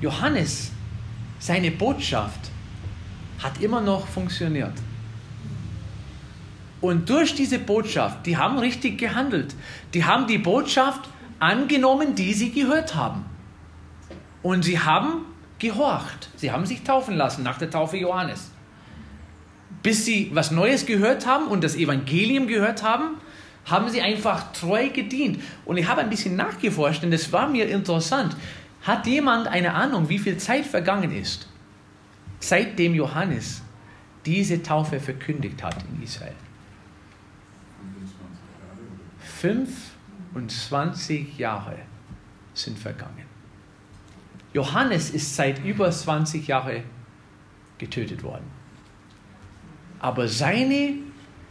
Johannes, 0.00 0.70
seine 1.38 1.70
Botschaft 1.70 2.50
hat 3.42 3.60
immer 3.60 3.80
noch 3.80 4.06
funktioniert. 4.06 4.74
Und 6.80 7.08
durch 7.08 7.34
diese 7.34 7.58
Botschaft, 7.58 8.26
die 8.26 8.36
haben 8.36 8.58
richtig 8.58 8.98
gehandelt. 8.98 9.54
Die 9.94 10.04
haben 10.04 10.26
die 10.26 10.38
Botschaft 10.38 11.08
angenommen, 11.40 12.14
die 12.14 12.34
sie 12.34 12.52
gehört 12.52 12.94
haben. 12.94 13.24
Und 14.42 14.64
sie 14.64 14.78
haben 14.78 15.24
gehorcht. 15.58 16.28
Sie 16.36 16.52
haben 16.52 16.66
sich 16.66 16.82
taufen 16.82 17.16
lassen 17.16 17.42
nach 17.42 17.56
der 17.56 17.70
Taufe 17.70 17.96
Johannes 17.96 18.50
bis 19.84 20.04
sie 20.06 20.30
was 20.32 20.50
Neues 20.50 20.86
gehört 20.86 21.26
haben 21.26 21.46
und 21.46 21.62
das 21.62 21.76
Evangelium 21.76 22.48
gehört 22.48 22.82
haben, 22.82 23.18
haben 23.66 23.90
sie 23.90 24.00
einfach 24.00 24.50
treu 24.52 24.88
gedient. 24.88 25.42
Und 25.66 25.76
ich 25.76 25.86
habe 25.86 26.00
ein 26.00 26.08
bisschen 26.08 26.36
nachgeforscht, 26.36 27.02
denn 27.02 27.10
das 27.10 27.30
war 27.32 27.48
mir 27.48 27.68
interessant. 27.68 28.34
Hat 28.82 29.06
jemand 29.06 29.46
eine 29.46 29.74
Ahnung, 29.74 30.08
wie 30.08 30.18
viel 30.18 30.38
Zeit 30.38 30.64
vergangen 30.64 31.14
ist, 31.14 31.48
seitdem 32.40 32.94
Johannes 32.94 33.60
diese 34.24 34.62
Taufe 34.62 35.00
verkündigt 35.00 35.62
hat 35.62 35.76
in 35.94 36.02
Israel? 36.02 36.32
25 39.18 41.36
Jahre 41.36 41.76
sind 42.54 42.78
vergangen. 42.78 43.26
Johannes 44.54 45.10
ist 45.10 45.36
seit 45.36 45.62
über 45.62 45.90
20 45.90 46.46
Jahren 46.46 46.84
getötet 47.76 48.22
worden. 48.22 48.53
Aber 50.04 50.28
seine 50.28 50.96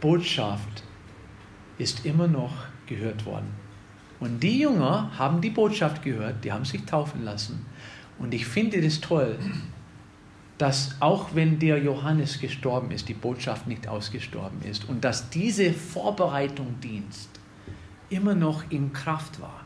Botschaft 0.00 0.84
ist 1.76 2.06
immer 2.06 2.28
noch 2.28 2.52
gehört 2.86 3.26
worden. 3.26 3.48
Und 4.20 4.44
die 4.44 4.60
Jünger 4.60 5.10
haben 5.18 5.40
die 5.40 5.50
Botschaft 5.50 6.04
gehört, 6.04 6.44
die 6.44 6.52
haben 6.52 6.64
sich 6.64 6.84
taufen 6.84 7.24
lassen. 7.24 7.66
Und 8.16 8.32
ich 8.32 8.46
finde 8.46 8.80
das 8.80 9.00
toll, 9.00 9.40
dass 10.56 10.94
auch 11.00 11.34
wenn 11.34 11.58
der 11.58 11.82
Johannes 11.82 12.38
gestorben 12.38 12.92
ist, 12.92 13.08
die 13.08 13.14
Botschaft 13.14 13.66
nicht 13.66 13.88
ausgestorben 13.88 14.62
ist 14.62 14.88
und 14.88 15.02
dass 15.02 15.30
diese 15.30 15.72
Vorbereitung 15.72 16.78
Dienst 16.78 17.30
immer 18.08 18.36
noch 18.36 18.70
in 18.70 18.92
Kraft 18.92 19.40
war, 19.40 19.62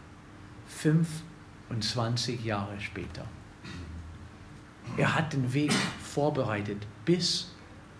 25 0.68 2.42
Jahre 2.42 2.80
später. 2.80 3.26
Er 4.96 5.14
hat 5.14 5.34
den 5.34 5.52
Weg 5.52 5.74
vorbereitet 6.02 6.86
bis 7.04 7.54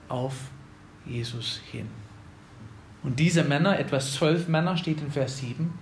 auf 0.09 0.33
Jesus 1.09 1.61
hin. 1.71 1.87
Und 3.03 3.19
diese 3.19 3.45
Männer, 3.45 3.79
etwas 3.79 4.15
zwölf 4.15 4.49
Männer, 4.49 4.77
steht 4.77 5.01
in 5.01 5.11
Vers 5.11 5.39
7, 5.39 5.73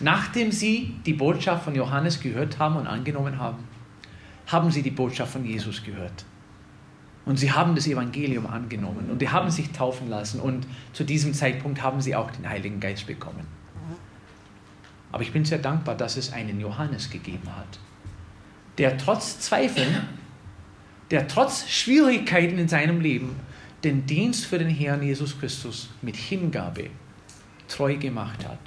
nachdem 0.00 0.52
sie 0.52 0.94
die 1.06 1.14
Botschaft 1.14 1.64
von 1.64 1.74
Johannes 1.74 2.20
gehört 2.20 2.58
haben 2.58 2.76
und 2.76 2.86
angenommen 2.86 3.38
haben, 3.38 3.64
haben 4.46 4.70
sie 4.70 4.82
die 4.82 4.90
Botschaft 4.90 5.32
von 5.32 5.44
Jesus 5.44 5.82
gehört. 5.82 6.24
Und 7.24 7.38
sie 7.38 7.50
haben 7.50 7.74
das 7.74 7.88
Evangelium 7.88 8.46
angenommen 8.46 9.10
und 9.10 9.20
die 9.20 9.28
haben 9.28 9.50
sich 9.50 9.72
taufen 9.72 10.08
lassen 10.08 10.38
und 10.40 10.64
zu 10.92 11.02
diesem 11.02 11.34
Zeitpunkt 11.34 11.82
haben 11.82 12.00
sie 12.00 12.14
auch 12.14 12.30
den 12.30 12.48
Heiligen 12.48 12.78
Geist 12.78 13.06
bekommen. 13.08 13.46
Aber 15.10 15.22
ich 15.22 15.32
bin 15.32 15.44
sehr 15.44 15.58
dankbar, 15.58 15.96
dass 15.96 16.16
es 16.16 16.32
einen 16.32 16.60
Johannes 16.60 17.10
gegeben 17.10 17.48
hat, 17.56 17.80
der 18.78 18.96
trotz 18.96 19.40
Zweifeln, 19.40 20.02
der 21.10 21.26
trotz 21.26 21.68
Schwierigkeiten 21.68 22.58
in 22.58 22.68
seinem 22.68 23.00
Leben 23.00 23.34
den 23.86 24.04
Dienst 24.04 24.46
für 24.46 24.58
den 24.58 24.68
Herrn 24.68 25.00
Jesus 25.00 25.38
Christus 25.38 25.88
mit 26.02 26.16
Hingabe 26.16 26.90
treu 27.68 27.96
gemacht 27.96 28.46
hat. 28.46 28.58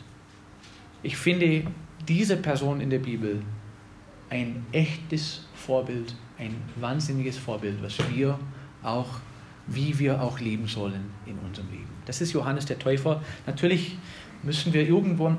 Ich 1.04 1.18
finde 1.18 1.68
diese 2.08 2.38
Person 2.38 2.80
in 2.80 2.90
der 2.90 3.00
Bibel 3.00 3.42
ein 4.30 4.66
echtes 4.72 5.46
Vorbild, 5.54 6.16
ein 6.38 6.56
wahnsinniges 6.78 7.38
Vorbild, 7.38 7.84
was 7.84 7.98
wir 8.10 8.40
auch, 8.82 9.20
wie 9.68 10.00
wir 10.00 10.22
auch 10.22 10.40
leben 10.40 10.68
sollen 10.68 11.12
in 11.26 11.38
unserem 11.40 11.70
Leben. 11.70 11.90
Das 12.06 12.22
ist 12.22 12.32
Johannes 12.32 12.66
der 12.66 12.80
Täufer. 12.80 13.22
Natürlich 13.46 13.98
müssen 14.42 14.72
wir 14.72 14.88
irgendwo 14.88 15.36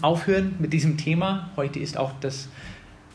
aufhören 0.00 0.54
mit 0.58 0.72
diesem 0.72 0.96
Thema. 0.96 1.50
Heute 1.56 1.78
ist 1.78 1.98
auch 1.98 2.12
das 2.20 2.48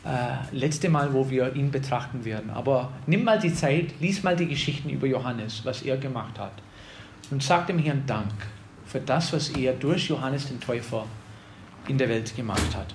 äh, 0.06 0.54
letzte 0.56 0.88
Mal, 0.88 1.12
wo 1.12 1.28
wir 1.28 1.54
ihn 1.56 1.70
betrachten 1.70 2.24
werden. 2.24 2.50
Aber 2.50 2.92
nimm 3.06 3.24
mal 3.24 3.38
die 3.38 3.52
Zeit, 3.52 4.00
lies 4.00 4.22
mal 4.22 4.36
die 4.36 4.46
Geschichten 4.46 4.88
über 4.88 5.06
Johannes, 5.06 5.64
was 5.64 5.82
er 5.82 5.96
gemacht 5.96 6.38
hat. 6.38 6.52
Und 7.30 7.42
sag 7.42 7.66
dem 7.66 7.78
Herrn 7.78 8.04
Dank 8.06 8.32
für 8.84 9.00
das, 9.00 9.32
was 9.32 9.48
er 9.48 9.72
durch 9.72 10.08
Johannes 10.08 10.46
den 10.46 10.60
Täufer 10.60 11.06
in 11.88 11.98
der 11.98 12.08
Welt 12.08 12.36
gemacht 12.36 12.76
hat. 12.76 12.94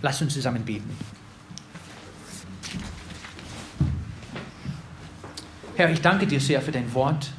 Lass 0.00 0.22
uns 0.22 0.34
zusammen 0.34 0.64
beten. 0.64 0.96
Herr, 5.74 5.90
ich 5.90 6.00
danke 6.00 6.26
dir 6.26 6.40
sehr 6.40 6.62
für 6.62 6.70
dein 6.70 6.92
Wort. 6.94 7.32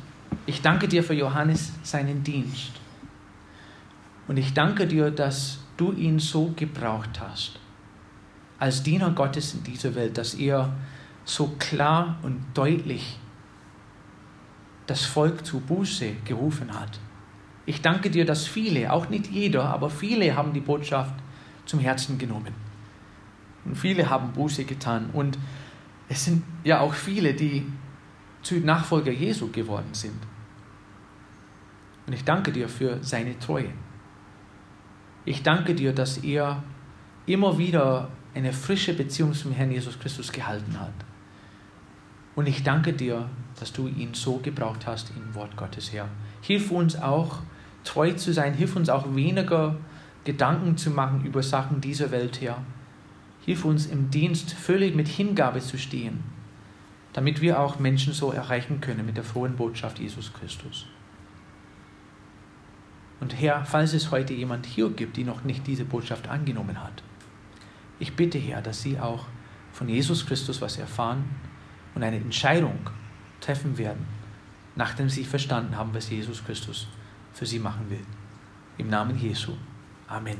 Ich 0.46 0.62
danke 0.62 0.90
dir 0.90 1.04
für 1.04 1.14
Johannes 1.14 1.72
seinen 1.84 2.24
Dienst. 2.24 2.74
Und 4.28 4.38
ich 4.38 4.54
danke 4.54 4.88
dir, 4.88 5.12
dass 5.12 5.60
du 5.78 5.94
ihn 5.94 6.20
so 6.20 6.52
gebraucht 6.56 7.22
hast, 7.22 7.60
als 8.64 8.82
Diener 8.82 9.12
Gottes 9.12 9.54
in 9.56 9.64
dieser 9.64 9.94
Welt, 9.94 10.18
dass 10.18 10.36
er 10.36 10.74
so 11.26 11.54
klar 11.60 12.18
und 12.24 12.46
deutlich 12.54 13.20
das 14.88 15.04
Volk 15.04 15.46
zu 15.46 15.60
Buße 15.60 16.14
gerufen 16.24 16.74
hat. 16.74 16.98
Ich 17.66 17.82
danke 17.82 18.10
dir, 18.10 18.24
dass 18.24 18.48
viele, 18.48 18.94
auch 18.94 19.10
nicht 19.10 19.28
jeder, 19.28 19.66
aber 19.66 19.90
viele 19.90 20.34
haben 20.38 20.54
die 20.54 20.62
Botschaft 20.62 21.14
zum 21.66 21.82
Herzen 21.82 22.18
genommen. 22.18 22.54
Und 23.66 23.76
viele 23.76 24.10
haben 24.10 24.32
Buße 24.32 24.64
getan. 24.64 25.10
Und 25.12 25.38
es 26.08 26.24
sind 26.24 26.44
ja 26.64 26.80
auch 26.80 26.94
viele, 26.94 27.34
die 27.34 27.66
zu 28.44 28.56
Nachfolger 28.62 29.12
Jesu 29.12 29.52
geworden 29.52 29.90
sind. 29.94 30.22
Und 32.08 32.14
ich 32.14 32.24
danke 32.24 32.54
dir 32.54 32.70
für 32.70 33.04
seine 33.04 33.38
Treue. 33.40 33.74
Ich 35.26 35.44
danke 35.44 35.76
dir, 35.76 35.92
dass 35.92 36.20
er 36.20 36.64
immer 37.26 37.58
wieder 37.58 38.10
eine 38.36 38.54
frische 38.54 38.94
Beziehung 38.94 39.34
zum 39.34 39.52
Herrn 39.52 39.72
Jesus 39.72 40.00
Christus 40.00 40.32
gehalten 40.32 40.80
hat. 40.80 40.94
Und 42.36 42.48
ich 42.48 42.64
danke 42.64 42.94
dir, 42.94 43.30
dass 43.60 43.74
du 43.74 43.88
ihn 43.88 44.14
so 44.14 44.38
gebraucht 44.38 44.88
hast 44.88 45.12
im 45.16 45.36
Wort 45.36 45.56
Gottes, 45.56 45.94
Herr. 45.94 46.10
Hilf 46.42 46.72
uns 46.72 46.96
auch, 46.96 47.40
treu 47.84 48.14
zu 48.14 48.34
sein. 48.34 48.54
Hilf 48.54 48.76
uns 48.76 48.90
auch 48.90 49.14
weniger 49.16 49.76
Gedanken 50.24 50.78
zu 50.78 50.90
machen 50.90 51.26
über 51.26 51.44
Sachen 51.44 51.80
dieser 51.80 52.12
Welt, 52.12 52.42
Herr. 52.42 52.64
Hilf 53.46 53.66
uns 53.66 53.86
im 53.86 54.10
Dienst 54.10 54.54
völlig 54.54 54.96
mit 54.96 55.08
Hingabe 55.08 55.60
zu 55.60 55.78
stehen 55.78 56.24
damit 57.14 57.42
wir 57.42 57.60
auch 57.60 57.80
Menschen 57.80 58.12
so 58.12 58.32
erreichen 58.32 58.82
können 58.82 59.06
mit 59.06 59.18
der 59.18 59.24
frohen 59.24 59.56
Botschaft 59.56 60.00
Jesus 60.00 60.34
Christus. 60.34 60.88
Und 63.20 63.40
Herr, 63.40 63.64
falls 63.66 63.94
es 63.94 64.12
heute 64.12 64.34
jemand 64.34 64.66
hier 64.66 64.90
gibt, 64.90 65.16
die 65.16 65.24
noch 65.24 65.44
nicht 65.44 65.66
diese 65.66 65.86
Botschaft 65.86 66.28
angenommen 66.28 66.84
hat, 66.84 67.04
ich 68.00 68.16
bitte 68.16 68.38
Herr, 68.38 68.62
dass 68.62 68.82
sie 68.82 69.00
auch 69.00 69.26
von 69.72 69.90
Jesus 69.90 70.26
Christus 70.26 70.62
was 70.62 70.78
erfahren 70.78 71.24
und 71.96 72.04
eine 72.04 72.18
Entscheidung 72.18 72.80
treffen 73.40 73.78
werden, 73.78 74.06
nachdem 74.76 75.10
sie 75.10 75.24
verstanden 75.24 75.78
haben, 75.78 75.94
was 75.94 76.10
Jesus 76.10 76.44
Christus 76.44 76.88
für 77.34 77.46
sie 77.46 77.60
machen 77.60 77.90
will. 77.90 78.06
Im 78.78 78.88
Namen 78.88 79.18
Jesu. 79.18 79.54
Amen. 80.08 80.38